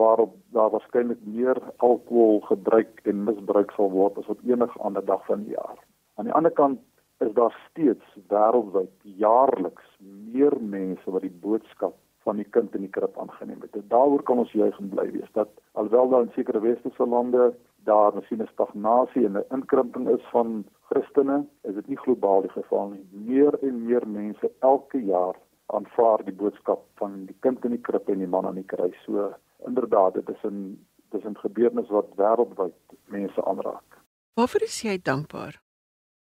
waarop 0.01 0.37
daar 0.57 0.71
waarskynlik 0.71 1.21
meer 1.25 1.59
alkohol 1.77 2.41
gebruik 2.49 3.01
en 3.05 3.25
misbruik 3.25 3.73
sal 3.77 3.91
word 3.91 4.19
as 4.19 4.29
wat 4.33 4.45
enige 4.49 4.79
ander 4.79 5.05
dag 5.05 5.25
van 5.27 5.45
die 5.45 5.57
jaar. 5.57 5.81
Aan 6.17 6.29
die 6.29 6.37
ander 6.37 6.53
kant 6.53 6.81
is 7.21 7.33
daar 7.37 7.55
steeds 7.71 8.05
wêreldwyd 8.29 8.93
jaarliks 9.03 9.89
meer 10.35 10.57
mense 10.61 11.11
wat 11.11 11.23
die 11.23 11.39
boodskap 11.43 11.97
van 12.25 12.37
die 12.37 12.49
kind 12.57 12.75
in 12.77 12.85
die 12.85 12.93
krib 12.93 13.17
aangeneem 13.19 13.61
het. 13.65 13.77
Daaroor 13.93 14.23
kan 14.29 14.39
ons 14.43 14.53
juig 14.53 14.77
en 14.81 14.91
bly 14.93 15.07
wees 15.13 15.33
dat 15.37 15.53
alhoewel 15.73 16.09
daar 16.13 16.27
in 16.27 16.33
sekere 16.37 16.61
westerse 16.61 17.07
lande 17.07 17.53
daar 17.89 18.15
miskien 18.15 18.43
'n 18.43 18.53
stagnasie 18.53 19.25
en 19.27 19.39
'n 19.39 19.49
inkrimping 19.57 20.09
is 20.09 20.25
van 20.33 20.65
Christene, 20.91 21.47
is 21.63 21.75
dit 21.75 21.89
nie 21.89 21.97
globaal 21.97 22.41
die 22.41 22.51
geval 22.51 22.89
nie. 22.89 23.05
Meer 23.11 23.59
en 23.63 23.85
meer 23.87 24.09
mense 24.09 24.51
elke 24.61 24.99
jaar 25.05 25.37
aanvaar 25.67 26.25
die 26.25 26.35
boodskap 26.35 26.83
van 26.95 27.25
die 27.27 27.37
kind 27.41 27.65
in 27.65 27.71
die 27.71 27.85
krib 27.89 28.09
en 28.09 28.19
die 28.19 28.27
man 28.27 28.47
aan 28.47 28.55
die 28.55 28.71
kruis. 28.73 29.03
So 29.05 29.35
inderdaad, 29.67 30.15
dit 30.15 30.29
is 30.29 30.45
'n 30.45 30.87
dis 31.11 31.25
'n 31.25 31.37
gebeurtenis 31.37 31.89
wat 31.89 32.09
wêreldwyd 32.17 32.79
mense 33.07 33.45
aanraak. 33.45 33.99
Waarvoor 34.35 34.63
is 34.63 34.83
jy 34.83 34.99
dankbaar? 35.03 35.61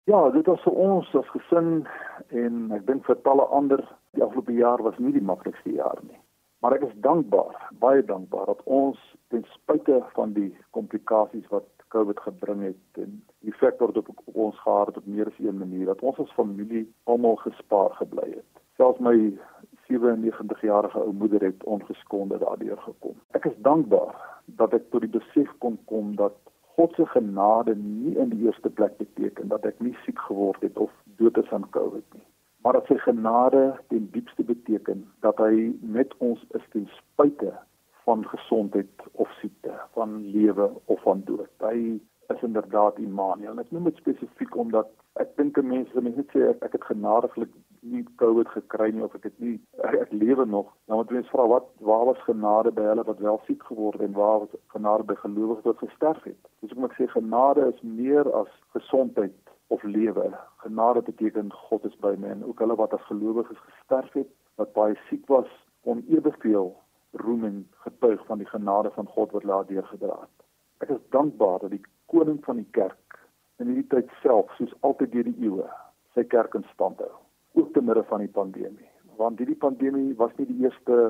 Ja, 0.03 0.29
dit 0.29 0.45
was 0.45 0.61
vir 0.65 0.73
ons 0.73 1.09
as 1.15 1.27
gesin 1.35 1.87
en 2.29 2.71
ek 2.77 2.85
dink 2.87 3.05
vir 3.05 3.19
talle 3.25 3.45
ander 3.55 3.83
die 4.17 4.23
afgelope 4.23 4.55
jaar 4.55 4.81
was 4.83 4.97
nie 4.97 5.13
die 5.13 5.25
maklikste 5.25 5.75
jaar 5.75 5.99
nie. 6.07 6.17
Maar 6.59 6.75
ek 6.75 6.87
is 6.89 6.95
dankbaar, 7.03 7.55
baie 7.79 8.01
dankbaar 8.03 8.49
dat 8.51 8.63
ons 8.65 8.99
ten 9.31 9.45
spyte 9.53 10.01
van 10.15 10.33
die 10.35 10.49
komplikasies 10.75 11.45
wat 11.53 11.67
COVID 11.93 12.19
gebring 12.25 12.65
het 12.67 13.03
en 13.03 13.21
die 13.41 13.53
effek 13.53 13.79
wat 13.79 13.95
dit 13.95 14.09
op 14.11 14.19
ons 14.33 14.57
gehad 14.63 14.91
het 14.91 14.97
op 14.97 15.05
meer 15.05 15.29
as 15.31 15.39
een 15.39 15.57
manier 15.57 15.85
dat 15.89 16.01
ons 16.01 16.19
as 16.19 16.35
familie 16.37 16.83
almal 17.03 17.39
gespaar 17.45 17.95
gebly 18.01 18.27
het. 18.33 18.63
Selfs 18.77 18.99
my 19.03 19.15
97-jarige 19.89 20.99
ou 20.99 21.13
moeder 21.13 21.41
het 21.47 21.63
ongeskonde 21.63 22.37
daardeur 22.43 22.77
gekom. 22.77 23.15
Ek 23.37 23.47
is 23.49 23.57
dankbaar 23.65 24.13
dat 24.59 24.73
ek 24.77 24.89
tot 24.93 25.05
die 25.05 25.15
besef 25.15 25.49
kon 25.63 25.79
kom 25.89 26.13
dat 26.19 26.37
God 26.79 26.95
se 26.95 27.05
genade 27.11 27.75
nie 27.75 28.15
in 28.15 28.31
die 28.31 28.45
eerste 28.47 28.71
plek 28.71 28.97
beteken 29.03 29.51
dat 29.51 29.67
ek 29.67 29.79
nie 29.83 29.95
siek 30.05 30.19
geword 30.31 30.63
het 30.63 30.77
of 30.87 30.91
dood 31.21 31.37
is 31.43 31.55
aan 31.55 31.67
COVID 31.75 32.07
nie 32.15 32.27
maar 32.63 32.73
dat 32.73 32.89
sy 32.91 32.97
genade 33.03 33.79
ten 33.87 34.07
diepste 34.11 34.43
beteken 34.43 35.03
dat 35.23 35.37
hy 35.39 35.71
met 35.81 36.15
ons 36.17 36.41
is 36.57 36.65
ten 36.73 36.87
spyte 36.97 37.53
van 38.03 38.25
gesondheid 38.27 39.05
of 39.11 39.31
siekte, 39.39 39.73
van 39.93 40.17
lewe 40.31 40.71
of 40.85 41.01
van 41.01 41.21
dood. 41.25 41.51
Hy 41.63 41.99
is 42.35 42.41
inderdaad 42.41 42.99
Immanuel. 42.99 43.59
Ek 43.59 43.71
noem 43.71 43.89
dit 43.89 43.99
spesifiek 44.01 44.55
omdat 44.55 44.89
ek 45.21 45.31
dink 45.39 45.57
mense 45.61 46.01
mense 46.01 46.21
net 46.21 46.33
sê 46.35 46.45
ek, 46.51 46.63
ek 46.67 46.77
het 46.77 46.87
genadiglik 46.91 47.51
nie 47.81 48.03
COVID 48.21 48.49
gekry 48.53 48.89
nie 48.93 49.03
of 49.05 49.15
ek 49.17 49.29
het 49.29 49.37
nie 49.43 49.55
ek, 49.87 49.95
ek 50.05 50.13
lewe 50.13 50.45
nog. 50.45 50.69
Nou 50.87 50.99
moet 51.01 51.13
mense 51.17 51.33
vra 51.33 51.47
wat 51.49 51.69
waar 51.89 52.05
was 52.11 52.21
genade 52.27 52.73
by 52.75 52.85
hulle 52.91 53.05
wat 53.07 53.23
wel 53.25 53.39
siek 53.47 53.63
geword 53.71 54.03
en 54.05 54.17
waar 54.17 54.43
was 54.45 54.57
genade 54.75 55.07
by 55.09 55.17
gelowiges 55.23 55.67
wat 55.71 55.81
gesterf 55.85 56.21
het. 56.29 56.39
Dus 56.61 56.75
ek 56.75 56.83
moet 56.85 56.97
sê 56.99 57.09
genade 57.13 57.65
is 57.73 57.81
meer 58.01 58.29
as 58.41 58.51
gesondheid 58.77 59.55
of 59.73 59.83
lewe. 59.83 60.29
Genade 60.65 61.01
beteken 61.05 61.53
God 61.69 61.85
is 61.85 61.97
by 62.05 62.15
my 62.17 62.35
en 62.35 62.45
ook 62.45 62.61
hulle 62.61 62.77
wat 62.77 62.93
as 62.93 63.09
gelowiges 63.09 63.65
gesterf 63.65 64.13
het, 64.17 64.29
wat 64.61 64.73
baie 64.77 64.97
siek 65.09 65.25
was, 65.31 65.49
om 65.87 66.01
eweveel 66.09 66.73
roem 67.23 67.45
en 67.45 67.61
getuig 67.85 68.25
van 68.25 68.37
die 68.41 68.49
genade 68.49 68.91
van 68.93 69.07
God 69.15 69.31
wat 69.31 69.43
laat 69.43 69.69
deurgedra 69.69 70.17
het. 70.19 70.45
Ek 70.85 70.91
is 70.93 71.01
dankbaar 71.15 71.63
dat 71.63 71.73
die 71.73 71.81
koning 72.11 72.39
van 72.45 72.61
die 72.61 72.69
kerk 72.77 73.19
in 73.59 73.71
hierdie 73.71 73.87
tyd 73.91 74.11
self, 74.23 74.51
soos 74.57 74.73
altyd 74.87 75.11
deur 75.13 75.27
die 75.27 75.47
eeue, 75.47 75.67
sy 76.15 76.23
kerk 76.31 76.55
in 76.57 76.65
stand 76.73 77.01
hou, 77.03 77.11
ook 77.59 77.73
te 77.75 77.83
midde 77.83 78.05
van 78.11 78.23
die 78.23 78.31
pandemie. 78.35 78.87
Want 79.19 79.41
hierdie 79.41 79.59
pandemie 79.59 80.13
was 80.19 80.31
nie 80.37 80.47
die 80.47 80.61
eerste 80.63 81.09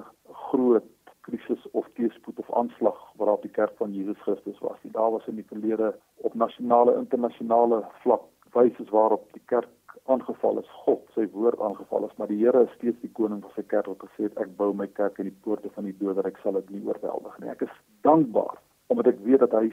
groot 0.49 0.88
krisis 1.27 1.65
of 1.77 1.88
teëspoed 1.97 2.39
of 2.41 2.49
aanslag 2.57 2.97
waarop 3.21 3.43
die 3.45 3.53
kerk 3.53 3.75
van 3.77 3.93
Jesus 3.93 4.17
Christus 4.25 4.57
was. 4.65 4.79
Die 4.81 4.93
daar 4.95 5.12
was 5.13 5.27
in 5.29 5.38
die 5.38 5.45
verlede 5.51 5.91
op 6.25 6.33
nasionale 6.33 6.95
internasionale 6.97 7.83
vlak 8.03 8.25
wyses 8.55 8.89
waarop 8.89 9.27
die 9.38 9.45
kerk 9.45 9.69
aangeval 10.09 10.57
is, 10.62 10.69
God 10.85 11.05
sy 11.13 11.27
woord 11.33 11.59
aangeval 11.62 12.07
is, 12.07 12.15
maar 12.17 12.29
die 12.31 12.39
Here 12.39 12.63
is 12.65 12.73
steeds 12.77 12.97
die 13.03 13.12
koning 13.17 13.43
van 13.45 13.53
sy 13.55 13.65
kerk 13.69 13.89
wat 13.91 14.05
gesê 14.07 14.29
het 14.29 14.41
ek 14.41 14.55
bou 14.57 14.71
my 14.73 14.88
kerk 14.97 15.19
en 15.21 15.29
die 15.29 15.39
poorte 15.45 15.69
van 15.75 15.85
die 15.85 15.95
doderyk 16.01 16.39
sal 16.41 16.57
dit 16.57 16.71
nie 16.73 16.81
oorweldig 16.88 17.38
nie. 17.41 17.51
Ek 17.53 17.65
is 17.67 17.75
dankbaar 18.07 18.57
omdat 18.89 19.12
ek 19.12 19.21
weet 19.25 19.43
dat 19.45 19.53
hy 19.53 19.67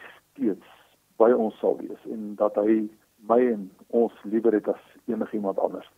by 1.16 1.30
ons 1.32 1.58
sal 1.60 1.76
wees 1.80 2.02
en 2.12 2.34
dat 2.40 2.56
hy 2.60 2.88
my 3.28 3.40
en 3.52 3.70
ons 3.88 4.12
liewer 4.24 4.52
het 4.52 4.68
as 4.68 4.82
enigiemand 5.06 5.58
anders. 5.58 5.88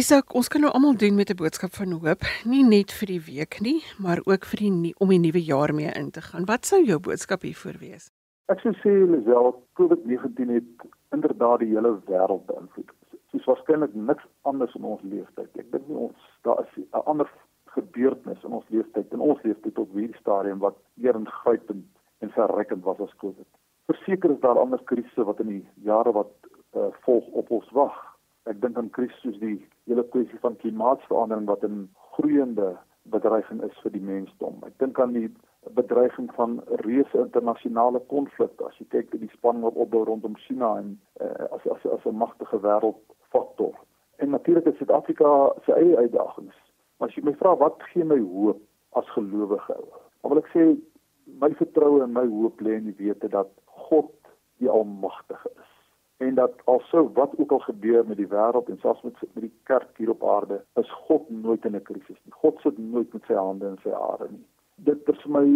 Isak, 0.00 0.32
ons 0.34 0.48
kan 0.48 0.62
nou 0.64 0.70
almal 0.72 0.96
doen 0.96 1.14
met 1.14 1.30
'n 1.30 1.36
boodskap 1.36 1.72
van 1.76 1.92
hoop, 1.92 2.22
nie 2.44 2.64
net 2.64 2.92
vir 2.92 3.06
die 3.06 3.20
week 3.20 3.60
nie, 3.60 3.82
maar 3.98 4.18
ook 4.24 4.44
vir 4.44 4.58
die 4.58 4.94
om 4.98 5.08
die 5.08 5.18
nuwe 5.18 5.42
jaar 5.44 5.74
mee 5.74 5.92
in 5.94 6.10
te 6.10 6.20
gaan. 6.20 6.44
Wat 6.44 6.64
sou 6.66 6.80
jou 6.84 6.98
boodskap 6.98 7.42
hiervoor 7.42 7.76
wees? 7.78 8.10
Ek 8.48 8.60
sou 8.60 8.72
sê 8.72 8.92
Lisel, 9.06 9.62
COVID-19 9.78 10.48
het 10.48 10.88
inderdaad 11.12 11.58
die 11.60 11.68
hele 11.74 12.00
wêreld 12.06 12.46
beïnvloed. 12.46 12.90
Soos 13.30 13.44
waarskynlik 13.44 13.94
niks 13.94 14.24
anders 14.42 14.74
in 14.74 14.84
ons 14.84 15.02
lewenstyd. 15.02 15.50
Ek 15.58 15.70
dink 15.72 15.88
nie 15.88 15.96
ons 15.96 16.16
daar 16.42 16.64
is 16.64 16.72
'n 16.76 17.04
ander 17.04 17.28
gebeurtenis 17.64 18.44
in 18.44 18.52
ons 18.52 18.68
lewenstyd 18.68 19.12
in 19.12 19.20
ons 19.20 19.42
lewenstyd 19.42 19.78
op 19.78 19.92
hierdie 19.92 20.20
stadium 20.20 20.58
wat 20.58 20.76
meer 20.94 21.14
ingrypend 21.14 21.84
en 22.18 22.30
verrykkend 22.30 22.84
was 22.84 23.00
as 23.00 23.14
COVID. 23.16 23.48
Verseker 23.92 24.30
is 24.30 24.40
daar 24.40 24.58
ander 24.58 24.80
krisisse 24.88 25.24
wat 25.28 25.40
in 25.44 25.50
die 25.52 25.64
jare 25.84 26.12
wat 26.16 26.32
uh, 26.76 26.88
volg 27.04 27.26
op 27.36 27.50
ons 27.52 27.68
wag. 27.76 27.96
Ek 28.48 28.60
dink 28.62 28.78
aan 28.80 28.88
krisisse 28.96 29.20
soos 29.26 29.40
die 29.42 29.58
hele 29.90 30.04
kwessie 30.14 30.38
van 30.40 30.56
klimaatsverandering 30.62 31.50
wat 31.50 31.66
'n 31.68 31.90
groeiende 32.16 32.70
bedreiging 33.14 33.60
is 33.66 33.76
vir 33.82 33.92
die 33.92 34.04
mensdom. 34.06 34.62
Ek 34.64 34.78
dink 34.78 35.00
aan 35.00 35.12
die 35.12 35.28
bedreiging 35.76 36.30
van 36.38 36.60
reuse 36.86 37.18
internasionale 37.18 38.00
konflikte 38.14 38.64
as 38.66 38.78
jy 38.80 38.86
kyk 38.94 39.12
na 39.12 39.20
die 39.26 39.34
spanning 39.36 39.66
wat 39.68 39.80
opbou 39.84 40.04
rondom 40.08 40.36
China 40.46 40.76
en 40.80 40.94
uh, 41.20 41.46
as 41.56 41.66
as 41.76 41.84
as 41.92 42.06
'n 42.06 42.16
magtige 42.16 42.60
wêreldfaktor. 42.64 43.74
En 44.16 44.30
natuurlik 44.30 44.66
is 44.66 44.76
Suid-Afrika 44.76 45.52
se 45.64 45.72
eie 45.74 45.96
uitdagings. 45.96 46.56
Maar 46.96 47.08
as 47.08 47.14
jy 47.14 47.24
my 47.24 47.34
vra 47.34 47.56
wat 47.56 47.82
gee 47.92 48.04
my 48.04 48.20
hoop 48.20 48.60
as 48.92 49.10
gelowige, 49.10 49.76
dan 50.22 50.30
wil 50.32 50.38
ek 50.38 50.50
sê 50.54 50.64
my 51.40 51.50
vertroue 51.60 52.02
en 52.02 52.12
my 52.12 52.26
hoop 52.26 52.60
lê 52.60 52.78
in 52.80 52.88
die 52.90 52.98
wete 53.06 53.28
dat 53.28 53.50
God 53.88 54.10
die 54.62 54.70
almagtige 54.70 55.50
is 55.56 55.70
en 56.22 56.34
dat 56.38 56.60
alsou 56.70 57.08
wat 57.18 57.32
ook 57.38 57.52
al 57.52 57.64
gebeur 57.66 58.06
met 58.06 58.16
die 58.16 58.30
wêreld 58.30 58.68
en 58.70 58.78
selfs 58.80 59.02
met 59.02 59.18
met 59.34 59.44
die 59.48 59.54
kerk 59.70 59.96
hier 59.98 60.10
op 60.10 60.22
aarde, 60.24 60.60
is 60.78 60.90
God 61.06 61.30
nooit 61.30 61.64
in 61.64 61.76
'n 61.76 61.82
krisis 61.82 62.18
nie. 62.24 62.34
God 62.44 62.60
sit 62.62 62.78
nooit 62.78 63.12
met 63.12 63.24
sy 63.26 63.34
hande 63.34 63.66
in 63.66 63.78
sy 63.82 63.90
hare 63.90 64.28
nie 64.30 64.46
dit 64.76 65.08
is 65.12 65.22
vir 65.24 65.34
my 65.36 65.46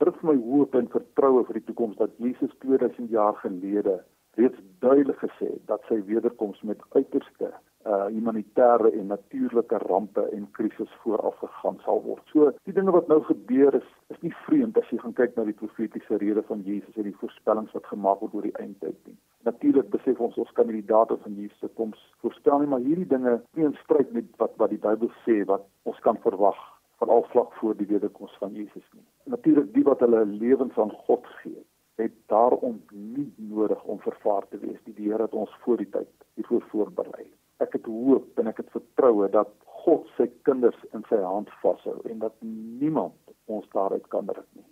bring 0.00 0.16
vir 0.20 0.28
my 0.28 0.36
hoop 0.48 0.74
en 0.76 0.90
vertroue 0.92 1.44
vir 1.48 1.60
die 1.60 1.66
toekoms 1.70 1.96
dat 2.00 2.12
Jesus 2.22 2.52
2000 2.64 3.10
jaar 3.14 3.36
gelede 3.42 3.96
reeds 4.40 4.60
duidelik 4.84 5.22
gesê 5.22 5.48
het 5.52 5.62
dat 5.70 5.84
sy 5.88 6.00
wederkoms 6.10 6.60
met 6.70 6.82
uiterste 6.98 7.52
uh 7.86 8.06
humanitêre 8.10 8.90
en 8.98 9.06
natuurlike 9.12 9.78
rampe 9.78 10.22
en 10.36 10.48
krisis 10.58 10.92
vooraf 11.02 11.38
gegaan 11.42 11.78
sal 11.84 12.02
word. 12.02 12.22
So 12.32 12.50
die 12.68 12.74
dinge 12.74 12.94
wat 12.96 13.08
nou 13.08 13.20
gebeur 13.28 13.74
is 13.78 13.88
is 14.14 14.20
nie 14.22 14.34
vreemd 14.46 14.78
as 14.78 14.90
jy 14.90 14.98
gaan 15.02 15.14
kyk 15.20 15.36
na 15.36 15.44
die 15.46 15.58
profetiese 15.60 16.18
rede 16.22 16.42
van 16.50 16.62
Jesus 16.66 16.96
en 16.96 17.06
die 17.08 17.18
voorspellings 17.20 17.74
wat 17.78 17.86
gemaak 17.92 18.22
word 18.24 18.34
oor 18.34 18.48
die 18.48 18.56
eindtyd 18.62 18.98
nie. 19.06 19.18
Natuurlik 19.48 19.90
besef 19.94 20.20
ons 20.20 20.38
ons 20.42 20.54
kan 20.58 20.70
die 20.72 20.86
data 20.86 21.18
van 21.22 21.38
Jesus 21.38 21.58
se 21.62 21.70
koms 21.78 22.00
voorspel 22.24 22.62
nie, 22.62 22.70
maar 22.72 22.82
hierdie 22.82 23.10
dinge 23.12 23.38
nie 23.54 23.68
in 23.68 23.78
stryd 23.84 24.10
met 24.16 24.32
wat 24.42 24.58
wat 24.62 24.74
die 24.74 24.82
Bybel 24.82 25.12
sê 25.22 25.42
wat 25.52 25.68
ons 25.84 26.02
kan 26.08 26.18
verwag 26.26 26.58
veral 26.98 27.24
vlak 27.30 27.54
voor 27.60 27.76
die 27.76 27.86
wederkoms 27.86 28.34
van 28.40 28.54
Jesus 28.56 28.84
nie. 28.94 29.06
Natuurlik 29.36 29.72
die 29.74 29.84
wat 29.84 30.00
hulle 30.00 30.24
lewens 30.26 30.78
aan 30.80 30.94
God 31.06 31.26
gee, 31.42 31.62
het 31.96 32.12
daarom 32.32 32.80
nie 32.90 33.32
nodig 33.36 33.82
om 33.84 34.00
vervaar 34.00 34.48
te 34.48 34.58
wees. 34.58 34.80
Die 34.84 34.94
Here 34.98 35.22
het 35.22 35.34
ons 35.34 35.52
voor 35.64 35.80
die 35.80 35.90
tyd 35.90 36.08
hiervoor 36.34 36.64
voorberei. 36.70 37.26
Ek 37.64 37.72
het 37.72 37.86
hoop 37.88 38.40
en 38.40 38.50
ek 38.50 38.60
het 38.60 38.72
vertroue 39.06 39.30
dat 39.30 39.48
God 39.86 40.06
sy 40.16 40.26
kinders 40.42 40.78
in 40.92 41.04
sy 41.08 41.20
hand 41.22 41.50
vashou 41.62 42.00
en 42.10 42.18
dat 42.18 42.34
niemand 42.42 43.14
ons 43.46 43.66
daaruit 43.72 44.06
kan 44.08 44.26
ruk 44.26 44.48
nie. 44.54 44.66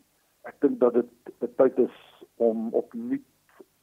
Ek 0.44 0.59
dink 0.61 0.81
dat 0.81 0.94
dit 0.94 1.57
tyd 1.57 1.79
is 1.79 1.99
om 2.37 2.73
opnuut 2.75 3.25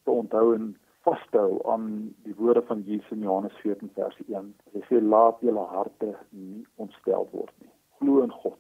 te 0.04 0.12
onthou 0.12 0.54
en 0.56 0.76
vas 1.06 1.22
te 1.32 1.40
hou 1.40 1.62
aan 1.72 2.14
die 2.26 2.36
woorde 2.36 2.62
van 2.68 2.84
Jesus 2.86 3.12
in 3.12 3.24
Johannes 3.24 3.56
14 3.64 3.90
vers 3.96 4.18
1. 4.28 4.54
Hy 4.74 4.82
sê 4.90 5.00
laat 5.02 5.40
julle 5.42 5.64
harte 5.72 6.16
nie 6.32 6.66
ontstel 6.78 7.28
word 7.32 7.54
nie 7.62 7.72
glo 8.02 8.24
in 8.24 8.32
God, 8.32 8.58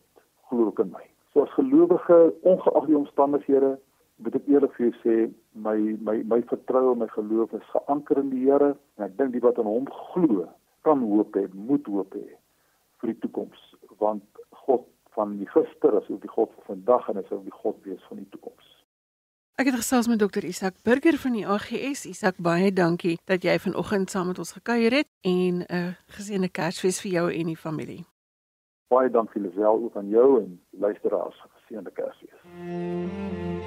glo 0.49 0.73
in 0.77 0.91
my. 0.91 1.06
So 1.34 1.43
as 1.43 1.54
gelowige, 1.58 2.34
ongeag 2.45 2.86
die 2.86 2.97
omstandighede, 2.97 3.71
moet 4.21 4.36
ek 4.38 4.49
eerlik 4.51 4.73
vir 4.77 4.86
jou 4.86 4.95
sê, 5.01 5.15
my 5.58 5.75
my 6.06 6.19
my 6.30 6.41
vertroue, 6.51 6.93
my 6.95 7.08
geloof 7.15 7.54
is 7.58 7.71
geanker 7.73 8.21
in 8.21 8.30
die 8.30 8.43
Here 8.45 8.75
en 8.99 9.08
ek 9.08 9.15
dink 9.17 9.34
die 9.34 9.41
wat 9.41 9.58
aan 9.58 9.69
hom 9.69 9.88
glo, 10.12 10.45
kan 10.82 11.02
hoop 11.06 11.36
hê, 11.38 11.48
moet 11.54 11.86
hoop 11.86 12.13
hê 12.17 12.28
vir 13.02 13.13
die 13.13 13.20
toekoms, 13.24 13.62
want 14.00 14.24
God 14.65 14.86
van 15.15 15.38
die 15.38 15.50
gister 15.50 15.98
is 16.02 16.10
ook 16.10 16.22
die 16.22 16.32
God 16.32 16.54
van 16.56 16.76
vandag 16.76 17.10
en 17.10 17.20
hy 17.20 17.26
sal 17.30 17.41
die 17.44 17.58
God 17.63 17.82
wees 17.88 18.04
van 18.10 18.22
die 18.22 18.30
toekoms. 18.34 18.70
Ek 19.60 19.67
het 19.67 19.78
gesels 19.78 20.08
met 20.08 20.22
dokter 20.22 20.46
Isak 20.48 20.78
Burger 20.88 21.17
van 21.22 21.36
die 21.38 21.46
AGS. 21.46 22.06
Isak, 22.10 22.39
baie 22.41 22.72
dankie 22.74 23.17
dat 23.30 23.44
jy 23.44 23.58
vanoggend 23.60 24.10
saam 24.10 24.32
met 24.32 24.39
ons 24.39 24.56
gekuier 24.58 25.02
het 25.02 25.10
en 25.22 25.62
'n 25.62 25.65
uh, 25.70 25.91
geseënde 26.17 26.50
Kersfees 26.50 27.02
vir 27.02 27.12
jou 27.12 27.28
en 27.34 27.46
die 27.54 27.60
familie 27.60 28.02
baie 28.91 29.10
dankie 29.10 29.41
Lisel 29.41 29.84
ook 29.84 29.96
aan 29.96 30.10
jou 30.10 30.30
en 30.44 30.62
luisteraars 30.70 31.44
geseënde 31.56 31.91
Kersfees. 31.91 33.61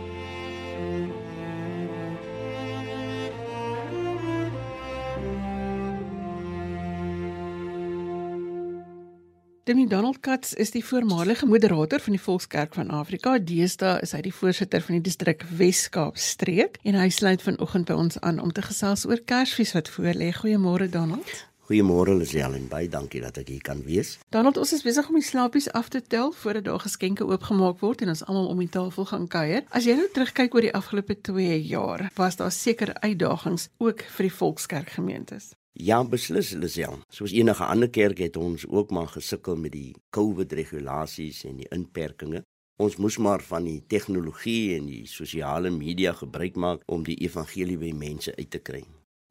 Demi 9.65 9.87
Donald 9.89 10.21
Katz 10.21 10.53
is 10.53 10.75
die 10.75 10.83
voormalige 10.85 11.47
moderator 11.49 12.01
van 12.01 12.13
die 12.13 12.21
Volkskerk 12.21 12.75
van 12.77 12.91
Afrika. 12.93 13.39
Deesdae 13.41 14.03
is 14.05 14.11
hy 14.13 14.19
die 14.27 14.33
voorsitter 14.37 14.83
van 14.85 14.99
die 14.99 15.07
distrik 15.07 15.47
Wes-Kaap 15.57 16.21
streek 16.21 16.77
en 16.85 16.99
hy 17.01 17.07
sluit 17.09 17.41
vanoggend 17.41 17.89
by 17.89 17.97
ons 17.97 18.21
aan 18.21 18.43
om 18.45 18.53
te 18.53 18.61
gesels 18.67 19.07
oor 19.09 19.23
Kersfees 19.25 19.73
wat 19.73 19.89
voorlê. 19.89 20.29
Goeiemôre 20.37 20.91
Donald. 20.93 21.33
Goeiemôre 21.65 22.13
Lisel 22.13 22.59
en 22.61 22.69
baie 22.69 22.93
dankie 22.93 23.25
dat 23.25 23.41
ek 23.41 23.55
hier 23.55 23.65
kan 23.65 23.81
wees. 23.89 24.19
Donald, 24.29 24.61
ons 24.61 24.77
is 24.77 24.85
besig 24.85 25.09
om 25.09 25.17
die 25.17 25.25
slaapies 25.25 25.71
af 25.73 25.89
te 25.89 26.05
tel 26.05 26.37
voordat 26.45 26.69
daar 26.69 26.85
geskenke 26.85 27.25
oopgemaak 27.25 27.81
word 27.81 28.05
en 28.05 28.13
ons 28.13 28.27
almal 28.29 28.53
om 28.53 28.61
die 28.61 28.69
tafel 28.69 29.09
gaan 29.15 29.29
kuier. 29.33 29.65
As 29.73 29.89
jy 29.89 29.97
nou 29.97 30.13
terugkyk 30.13 30.61
oor 30.61 30.69
die 30.69 30.77
afgelope 30.77 31.17
2 31.25 31.57
jaar, 31.65 32.11
was 32.21 32.37
daar 32.37 32.53
seker 32.53 32.93
uitdagings 33.01 33.71
ook 33.81 34.05
vir 34.13 34.29
die 34.29 34.37
Volkskerkgemeentes. 34.45 35.55
Ja, 35.75 36.05
beslis 36.07 36.53
Lisel. 36.55 37.01
Soos 37.11 37.33
enige 37.35 37.65
ander 37.67 37.89
kerk 37.91 38.21
het 38.23 38.37
ons 38.39 38.63
ook 38.71 38.93
maar 38.95 39.09
gesukkel 39.11 39.57
met 39.59 39.73
die 39.75 39.97
COVID 40.15 40.53
regulasies 40.55 41.41
en 41.49 41.57
die 41.59 41.67
inperkings. 41.75 42.45
Ons 42.79 42.95
moes 43.03 43.19
maar 43.19 43.43
van 43.43 43.67
die 43.67 43.81
tegnologie 43.91 44.77
en 44.77 44.87
die 44.87 45.03
sosiale 45.11 45.75
media 45.75 46.13
gebruik 46.15 46.55
maak 46.55 46.87
om 46.87 47.03
die 47.03 47.19
evangelie 47.27 47.79
by 47.79 47.91
mense 47.91 48.37
uit 48.39 48.51
te 48.55 48.63
kry. 48.63 48.85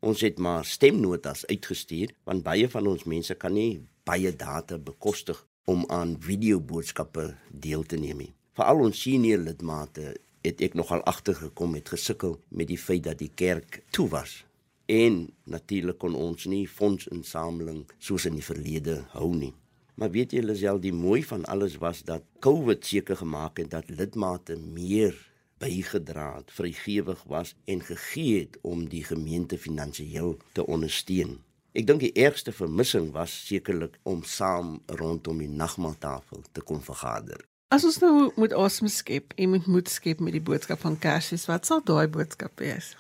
Ons 0.03 0.19
het 0.27 0.38
maar 0.38 0.67
stemnotas 0.67 1.45
uitgestuur 1.47 2.12
want 2.27 2.43
baie 2.43 2.67
van 2.67 2.91
ons 2.91 3.08
mense 3.08 3.39
kan 3.39 3.56
nie 3.56 3.79
baie 4.03 4.36
data 4.36 4.77
bekostig 4.77 5.45
om 5.63 5.88
aan 5.88 6.17
videoboodskappe 6.19 7.38
deel 7.51 7.88
te 7.88 7.95
neem 7.95 8.25
nie. 8.27 8.34
Veral 8.60 8.89
ons 8.91 8.99
senior 8.99 9.39
lidmate 9.39 10.17
het 10.43 10.60
ek 10.60 10.75
nogal 10.75 11.08
agtergekom 11.08 11.71
met 11.79 11.88
gesukkel 11.88 12.41
met 12.51 12.67
die 12.67 12.84
feit 12.89 13.08
dat 13.08 13.23
die 13.23 13.32
kerk 13.32 13.86
toe 13.95 14.12
was. 14.12 14.41
En 14.86 15.30
natuurlik 15.43 15.98
kon 15.98 16.15
ons 16.15 16.46
nie 16.46 16.65
fondsinsameling 16.67 17.86
soos 17.98 18.26
in 18.28 18.36
die 18.36 18.46
verlede 18.46 19.04
hou 19.15 19.30
nie. 19.36 19.54
Maar 19.96 20.12
weet 20.12 20.34
jy 20.34 20.41
Lisel, 20.41 20.80
die 20.82 20.93
mooi 20.93 21.22
van 21.24 21.46
alles 21.46 21.78
was 21.80 22.02
dat 22.04 22.26
COVID 22.43 22.86
seker 22.86 23.15
gemaak 23.15 23.62
het 23.62 23.69
dat 23.72 23.89
lidmate 23.89 24.58
meer 24.58 25.15
bygedra 25.63 26.36
het, 26.36 26.52
vrygewig 26.52 27.24
was 27.24 27.56
en 27.65 27.82
gegee 27.82 28.39
het 28.39 28.58
om 28.62 28.88
die 28.89 29.04
gemeente 29.04 29.58
finansiëel 29.58 30.38
te 30.52 30.65
ondersteun. 30.65 31.38
Ek 31.74 31.88
dink 31.88 32.04
die 32.04 32.13
ergste 32.19 32.52
vermissing 32.52 33.12
was 33.13 33.34
sekerlik 33.48 33.96
om 34.04 34.26
saam 34.28 34.76
rondom 35.00 35.39
die 35.41 35.50
nagmaaltafel 35.50 36.43
te 36.52 36.62
kon 36.62 36.84
vergader. 36.84 37.39
As 37.74 37.86
ons 37.88 37.98
nou 38.04 38.30
moet 38.38 38.54
asem 38.54 38.89
skep 38.91 39.34
en 39.38 39.56
moet 39.56 39.65
moed 39.65 39.89
skep 39.89 40.19
met 40.22 40.36
die 40.36 40.43
boodskap 40.43 40.84
van 40.84 41.00
Kersfees, 41.00 41.48
wat 41.50 41.65
sal 41.65 41.82
daai 41.86 42.06
boodskap 42.12 42.62
wees? 42.62 42.91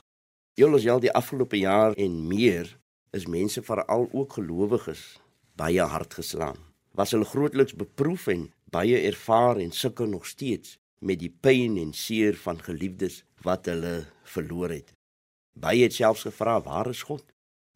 Julle 0.53 0.77
al 0.91 0.99
die 1.01 1.11
afgelope 1.17 1.57
jaar 1.57 1.95
en 1.97 2.27
meer 2.29 2.67
is 3.17 3.23
mense 3.25 3.61
veral 3.65 4.03
ook 4.11 4.35
gelowiges 4.37 5.01
baie 5.57 5.81
hard 5.81 6.13
geslaan. 6.13 6.59
Was 6.93 7.15
hulle 7.15 7.25
grootliks 7.25 7.73
beproef 7.73 8.27
en 8.29 8.51
baie 8.69 8.99
ervaar 9.01 9.57
en 9.57 9.73
sukkel 9.73 10.11
nog 10.11 10.27
steeds 10.29 10.77
met 11.01 11.19
die 11.23 11.31
pyn 11.41 11.79
en 11.81 11.95
seer 11.97 12.37
van 12.43 12.61
geliefdes 12.61 13.23
wat 13.41 13.65
hulle 13.65 14.05
verloor 14.35 14.69
het. 14.69 14.93
Baie 15.57 15.87
het 15.87 15.97
selfs 15.97 16.27
gevra, 16.29 16.59
waar 16.61 16.89
is 16.93 17.01
God? 17.01 17.25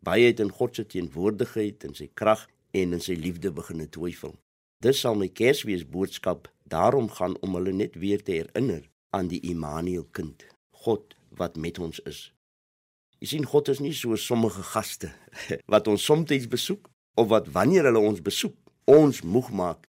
Baie 0.05 0.29
het 0.29 0.39
in 0.39 0.53
God 0.53 0.77
se 0.77 0.85
teenwoordigheid 0.85 1.81
en 1.89 1.97
sy 1.97 2.11
krag 2.13 2.45
en 2.77 2.93
in 2.93 3.01
sy 3.01 3.17
liefde 3.17 3.51
begine 3.57 3.89
twyfel. 3.89 4.37
Dis 4.85 5.01
sal 5.01 5.17
my 5.17 5.33
Kersfees 5.33 5.81
boodskap 5.89 6.45
daarom 6.69 7.09
gaan 7.09 7.41
om 7.41 7.57
hulle 7.57 7.73
net 7.73 7.97
weer 7.97 8.21
te 8.21 8.37
herinner 8.37 8.85
aan 9.09 9.33
die 9.33 9.41
Immanuel 9.49 10.05
kind, 10.13 10.45
God 10.85 11.17
wat 11.33 11.57
met 11.57 11.81
ons 11.81 12.05
is. 12.05 12.27
Jy 13.17 13.27
sien 13.31 13.47
God 13.49 13.69
is 13.73 13.81
nie 13.81 13.95
so 13.97 14.15
sommige 14.21 14.61
gaste 14.73 15.09
wat 15.71 15.87
ons 15.89 16.05
soms 16.05 16.47
besoek 16.49 16.89
of 17.17 17.31
wat 17.33 17.49
wanneer 17.53 17.89
hulle 17.89 18.01
ons 18.01 18.21
besoek 18.21 18.55
ons 18.87 19.23
moeg 19.25 19.49
maak 19.51 19.87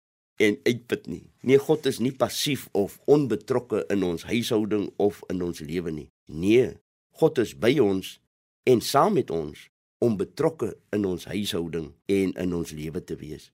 en 0.41 0.57
uitput 0.65 1.05
nie. 1.07 1.25
Nee, 1.45 1.60
God 1.62 1.86
is 1.86 1.99
nie 2.01 2.12
passief 2.12 2.67
of 2.73 2.97
onbetrokke 3.05 3.86
in 3.93 4.03
ons 4.03 4.25
huishouding 4.25 4.89
of 4.97 5.21
in 5.29 5.43
ons 5.45 5.62
lewe 5.62 5.93
nie. 5.93 6.10
Nee, 6.25 6.73
God 7.21 7.38
is 7.38 7.53
by 7.53 7.75
ons 7.84 8.17
en 8.65 8.81
saam 8.81 9.13
met 9.19 9.29
ons 9.31 9.67
om 10.01 10.17
betrokke 10.17 10.73
in 10.95 11.05
ons 11.05 11.27
huishouding 11.29 11.91
en 12.10 12.34
in 12.34 12.57
ons 12.57 12.73
lewe 12.73 13.03
te 13.05 13.17
wees. 13.21 13.51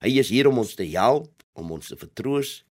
Hy 0.00 0.16
is 0.22 0.32
hier 0.32 0.48
om 0.48 0.62
ons 0.62 0.72
te 0.74 0.86
help, 0.96 1.28
om 1.52 1.76
ons 1.76 1.92
te 1.92 1.98
vertroos, 2.00 2.62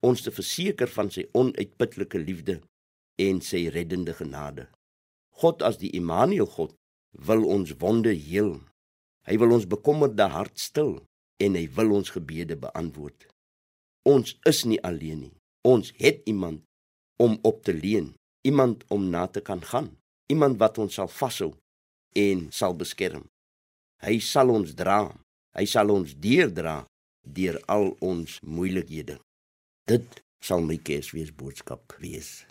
ons 0.00 0.24
te 0.24 0.32
verseker 0.32 0.88
van 0.88 1.12
sy 1.12 1.26
onuitputlike 1.36 2.24
liefde 2.24 2.60
en 3.20 3.44
sy 3.44 3.66
reddende 3.68 4.16
genade. 4.16 4.70
God 5.40 5.64
as 5.66 5.80
die 5.80 5.92
Immanuel 5.96 6.48
God 6.48 6.74
wil 7.26 7.46
ons 7.48 7.72
wonde 7.80 8.12
heel. 8.14 8.58
Hy 9.28 9.36
wil 9.40 9.56
ons 9.56 9.68
bekommerde 9.68 10.28
hart 10.32 10.60
stil 10.60 10.98
en 11.40 11.56
hy 11.56 11.66
wil 11.76 11.96
ons 11.96 12.12
gebede 12.14 12.56
beantwoord. 12.60 13.26
Ons 14.08 14.36
is 14.48 14.64
nie 14.68 14.80
alleen 14.86 15.26
nie. 15.26 15.34
Ons 15.66 15.92
het 16.00 16.22
iemand 16.28 16.62
om 17.20 17.36
op 17.44 17.64
te 17.64 17.74
leun, 17.76 18.14
iemand 18.48 18.84
om 18.88 19.10
na 19.12 19.26
te 19.28 19.42
kan 19.44 19.60
gaan, 19.60 19.90
iemand 20.32 20.56
wat 20.60 20.78
ons 20.80 20.96
sal 20.96 21.08
vashou 21.08 21.52
en 22.16 22.46
sal 22.52 22.76
beskerm. 22.76 23.26
Hy 24.00 24.16
sal 24.24 24.52
ons 24.52 24.72
dra. 24.76 25.02
Hy 25.56 25.66
sal 25.68 25.90
ons 25.92 26.14
deurdra 26.16 26.84
deur 27.26 27.58
al 27.68 27.90
ons 28.00 28.38
moeilikhede. 28.46 29.18
Dit 29.90 30.22
sal 30.40 30.64
my 30.64 30.78
Kersfees 30.80 31.34
boodskap 31.36 31.98
wees. 32.00 32.46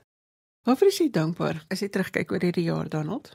Waarvoor 0.68 0.92
is 0.92 0.98
jy 1.00 1.10
dankbaar 1.10 1.62
as 1.72 1.82
jy 1.84 1.88
terugkyk 1.90 2.32
oor 2.32 2.44
hierdie 2.44 2.68
jaar, 2.68 2.90
Donald? 2.92 3.32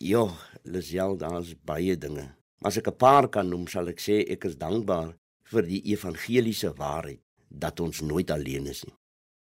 Ja, 0.00 0.24
Lisel, 0.64 1.18
daar's 1.20 1.52
baie 1.68 1.96
dinge. 1.96 2.30
As 2.64 2.76
ek 2.76 2.88
'n 2.88 2.96
paar 2.96 3.28
kan 3.28 3.48
noem, 3.48 3.66
sal 3.68 3.88
ek 3.88 4.00
sê 4.00 4.24
ek 4.30 4.44
is 4.44 4.56
dankbaar 4.56 5.14
vir 5.44 5.62
die 5.62 5.82
evangeliese 5.92 6.72
waarheid 6.76 7.20
dat 7.48 7.80
ons 7.80 8.00
nooit 8.00 8.30
alleen 8.30 8.66
is 8.66 8.84
nie. 8.84 8.94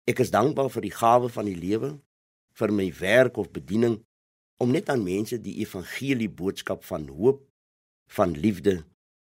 Ek 0.07 0.19
is 0.19 0.31
dankbaar 0.31 0.69
vir 0.69 0.81
die 0.81 0.97
gawe 0.97 1.29
van 1.29 1.45
die 1.45 1.55
lewe, 1.55 1.99
vir 2.53 2.71
my 2.71 2.91
werk 2.99 3.37
of 3.37 3.51
bediening 3.51 4.01
om 4.57 4.71
net 4.71 4.89
aan 4.89 5.03
mense 5.03 5.37
die 5.41 5.59
evangelie 5.61 6.29
boodskap 6.29 6.83
van 6.83 7.07
hoop, 7.07 7.45
van 8.07 8.33
liefde 8.33 8.83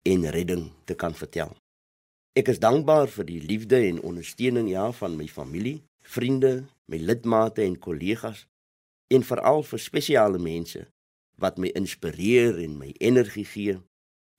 en 0.03 0.29
redding 0.29 0.71
te 0.85 0.95
kan 0.95 1.13
vertel. 1.13 1.55
Ek 2.35 2.49
is 2.51 2.59
dankbaar 2.59 3.07
vir 3.07 3.25
die 3.25 3.41
liefde 3.41 3.79
en 3.87 4.01
ondersteuning 4.01 4.69
ja 4.69 4.91
van 4.91 5.15
my 5.17 5.27
familie, 5.27 5.83
vriende, 6.05 6.65
my 6.85 6.97
lidmate 7.01 7.63
en 7.65 7.77
kollegas 7.81 8.45
en 9.13 9.25
veral 9.25 9.63
vir 9.65 9.81
spesiale 9.81 10.39
mense 10.41 10.85
wat 11.41 11.59
my 11.61 11.71
inspireer 11.75 12.59
en 12.63 12.77
my 12.79 12.91
energie 13.03 13.45
gee 13.45 13.77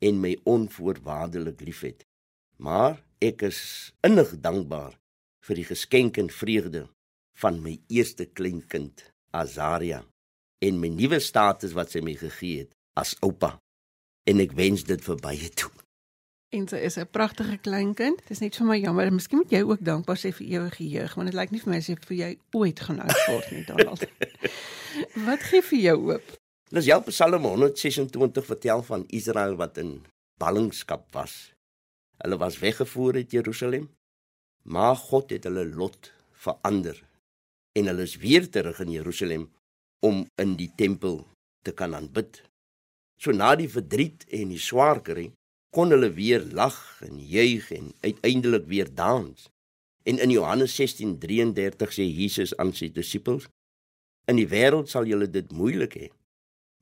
en 0.07 0.21
my 0.21 0.35
onvoorwaardelik 0.49 1.61
liefhet. 1.61 2.05
Maar 2.57 3.01
ek 3.25 3.47
is 3.51 3.61
innig 4.07 4.33
dankbaar 4.41 4.97
vir 5.47 5.61
die 5.61 5.69
geskenk 5.69 6.19
en 6.21 6.33
vreugde 6.33 6.87
van 7.41 7.61
my 7.63 7.77
eerste 7.93 8.27
kleinkind, 8.27 9.05
Azaria, 9.37 10.01
en 10.65 10.81
my 10.81 10.89
nuwe 10.89 11.21
status 11.21 11.77
wat 11.77 11.93
sy 11.93 12.01
my 12.05 12.17
gegee 12.17 12.65
het 12.65 12.73
as 12.97 13.15
oupa. 13.27 13.57
En 14.27 14.41
ek 14.43 14.57
wens 14.59 14.87
dit 14.89 15.03
vir 15.05 15.21
baie 15.23 15.51
toe. 15.53 15.71
En 16.55 16.69
sy 16.69 16.77
is 16.77 16.97
'n 16.97 17.09
pragtige 17.11 17.57
kleinkind. 17.59 18.19
Dit 18.19 18.31
is 18.31 18.39
net 18.39 18.57
vir 18.57 18.67
my 18.67 18.79
jammer. 18.79 19.13
Miskien 19.13 19.39
moet 19.39 19.51
jy 19.51 19.63
ook 19.63 19.81
dankbaar 19.81 20.17
sê 20.17 20.33
vir 20.33 20.47
ewige 20.47 20.89
jeug, 20.89 21.15
want 21.15 21.31
dit 21.31 21.37
lyk 21.41 21.51
nie 21.51 21.61
vir 21.61 21.71
my 21.71 21.77
asof 21.77 21.99
vir 22.07 22.17
jou 22.17 22.39
ooit 22.53 22.81
gaan 22.81 23.01
uitword 23.01 23.51
nie, 23.51 23.65
Donald. 23.65 24.05
wat 25.29 25.43
gee 25.43 25.63
vir 25.63 25.79
jou 25.79 25.97
hoop? 26.01 26.37
Dis 26.71 26.85
jou 26.85 27.03
Psalm 27.03 27.43
126 27.43 28.47
vertel 28.47 28.83
van 28.83 29.05
Israel 29.09 29.57
wat 29.57 29.79
in 29.79 30.05
ballingskap 30.39 31.13
was. 31.13 31.53
Hulle 32.23 32.39
was 32.39 32.59
weggevoer 32.59 33.15
uit 33.15 33.31
Jerusalem, 33.31 33.91
maar 34.63 34.97
God 34.97 35.31
het 35.31 35.45
hulle 35.45 35.67
lot 35.67 36.13
verander 36.33 37.03
en 37.77 37.87
hulle 37.87 38.03
is 38.03 38.17
weer 38.17 38.51
terug 38.51 38.81
in 38.81 38.91
Jerusalem 38.91 39.51
om 40.01 40.27
in 40.43 40.57
die 40.57 40.71
tempel 40.77 41.27
te 41.63 41.73
kan 41.73 41.95
aanbid. 41.95 42.43
So 43.21 43.33
na 43.33 43.55
die 43.57 43.69
verdriet 43.69 44.25
en 44.33 44.49
die 44.49 44.61
swaar 44.61 45.03
kry, 45.03 45.31
kon 45.71 45.91
hulle 45.91 46.11
weer 46.13 46.45
lag 46.53 46.77
en 47.07 47.19
juig 47.21 47.71
en 47.71 47.93
uiteindelik 48.01 48.67
weer 48.67 48.95
dans. 48.95 49.49
En 50.05 50.19
in 50.19 50.31
Johannes 50.31 50.75
16:33 50.75 51.93
sê 51.93 52.05
Jesus 52.05 52.57
aan 52.57 52.73
sy 52.73 52.93
disippels: 52.93 53.49
In 54.27 54.37
die 54.37 54.49
wêreld 54.49 54.89
sal 54.89 55.07
julle 55.07 55.31
dit 55.31 55.53
moeilik 55.53 55.95
hê, 55.95 56.09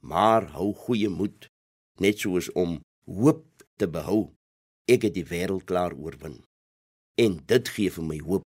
maar 0.00 0.46
hou 0.56 0.72
goeie 0.74 1.08
moed, 1.08 1.48
net 2.00 2.18
soos 2.18 2.52
om 2.52 2.80
hoop 3.04 3.44
te 3.76 3.88
behou 3.88 4.34
ek 4.90 5.06
het 5.08 5.14
die 5.16 5.26
wêreld 5.28 5.64
klaar 5.68 5.94
oorwin. 5.96 6.42
En 7.16 7.38
dit 7.48 7.68
gee 7.76 7.92
vir 7.92 8.04
my 8.04 8.18
hoop 8.26 8.44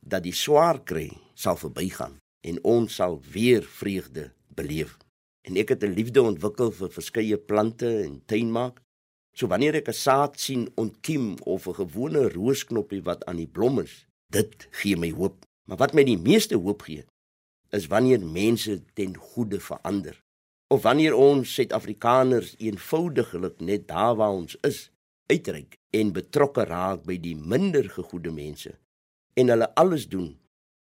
dat 0.00 0.24
die 0.24 0.36
swaar 0.36 0.80
kry 0.84 1.08
sal 1.34 1.56
verbygaan 1.60 2.18
en 2.48 2.60
ons 2.64 2.94
sal 3.00 3.20
weer 3.32 3.64
vreugde 3.64 4.30
beleef. 4.56 4.96
En 5.46 5.56
ek 5.56 5.68
het 5.68 5.84
'n 5.84 5.94
liefde 5.96 6.22
ontwikkel 6.22 6.70
vir 6.70 6.90
verskeie 6.90 7.38
plante 7.38 7.88
en 8.04 8.22
tuinmaak. 8.26 8.80
So 9.40 9.48
wanneer 9.48 9.78
ek 9.78 9.88
'n 9.88 9.96
saad 9.96 10.32
sien 10.44 10.68
ontkiem 10.82 11.26
of 11.54 11.66
'n 11.66 11.78
gewone 11.80 12.28
roosknoppie 12.28 13.02
wat 13.08 13.24
aan 13.24 13.40
die 13.40 13.52
blom 13.56 13.80
is, 13.80 14.04
dit 14.28 14.68
gee 14.70 14.96
my 14.96 15.10
hoop. 15.16 15.46
Maar 15.66 15.78
wat 15.78 15.94
my 15.94 16.04
die 16.04 16.18
meeste 16.18 16.56
hoop 16.56 16.82
gee, 16.82 17.04
is 17.70 17.86
wanneer 17.86 18.20
mense 18.20 18.82
ten 18.92 19.16
goeie 19.16 19.60
verander. 19.60 20.20
Of 20.68 20.82
wanneer 20.82 21.14
ons 21.14 21.54
Suid-Afrikaners 21.54 22.54
eenvoudiglik 22.58 23.60
net 23.60 23.88
daar 23.88 24.14
waar 24.16 24.36
ons 24.42 24.56
is, 24.60 24.90
uitreik 25.26 25.78
en 25.90 26.12
betrokke 26.12 26.64
raak 26.64 27.04
by 27.04 27.16
die 27.16 27.36
minder 27.36 27.88
gegoede 27.88 28.30
mense 28.30 28.76
en 29.34 29.48
hulle 29.48 29.74
alles 29.74 30.08
doen 30.08 30.36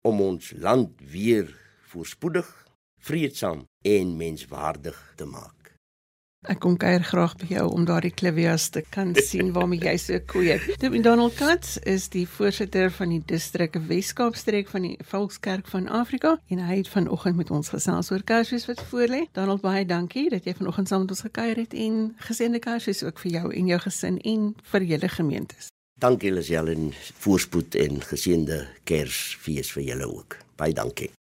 om 0.03 0.21
ons 0.21 0.53
land 0.59 0.91
weer 0.99 1.47
voorspoedig, 1.93 2.67
vreedsaam 2.99 3.65
en 3.83 4.17
menswaardig 4.17 5.13
te 5.17 5.25
maak. 5.25 5.60
Ek 6.49 6.57
kom 6.65 6.79
kuier 6.81 7.03
graag 7.05 7.35
by 7.37 7.51
jou 7.51 7.67
om 7.69 7.83
daardie 7.85 8.15
klivias 8.17 8.71
te 8.73 8.81
kan 8.95 9.11
sien 9.29 9.51
waarmee 9.53 9.83
jy 9.85 9.93
so 10.01 10.21
kweek. 10.25 10.63
Dit 10.81 10.95
Donald 11.05 11.35
Katz 11.37 11.77
is 11.85 12.07
die 12.09 12.25
voorsitter 12.25 12.89
van 12.97 13.13
die 13.13 13.21
distrik 13.29 13.77
Weskaapstreek 13.91 14.73
van 14.73 14.87
die 14.89 14.95
Volkskerk 15.05 15.69
van 15.69 15.91
Afrika 15.93 16.39
en 16.49 16.65
hy 16.65 16.81
het 16.81 16.89
vanoggend 16.89 17.37
met 17.37 17.53
ons 17.53 17.69
gesels 17.75 18.09
oor 18.09 18.25
Kersfees 18.25 18.65
wat 18.71 18.81
voorlê. 18.89 19.27
Donald 19.37 19.61
baie 19.61 19.85
dankie 19.85 20.31
dat 20.33 20.49
jy 20.49 20.57
vanoggend 20.57 20.89
saam 20.89 21.05
met 21.05 21.13
ons 21.13 21.27
gekuier 21.29 21.61
het 21.61 21.77
en 21.77 22.03
geseënde 22.25 22.65
Kersfees 22.65 23.05
ook 23.05 23.21
vir 23.21 23.37
jou 23.37 23.47
en 23.53 23.71
jou 23.75 23.81
gesin 23.85 24.17
en 24.25 24.51
vir 24.73 24.91
julle 24.95 25.13
gemeentes. 25.13 25.69
Dankie 26.01 26.33
Lisel 26.33 26.73
en 26.73 26.93
voorspoed 27.21 27.77
en 27.85 28.01
geseënde 28.01 28.63
Kersfees 28.89 29.77
vir 29.77 29.91
julle 29.93 30.09
ook. 30.09 30.41
Baie 30.57 30.73
dankie. 30.73 31.13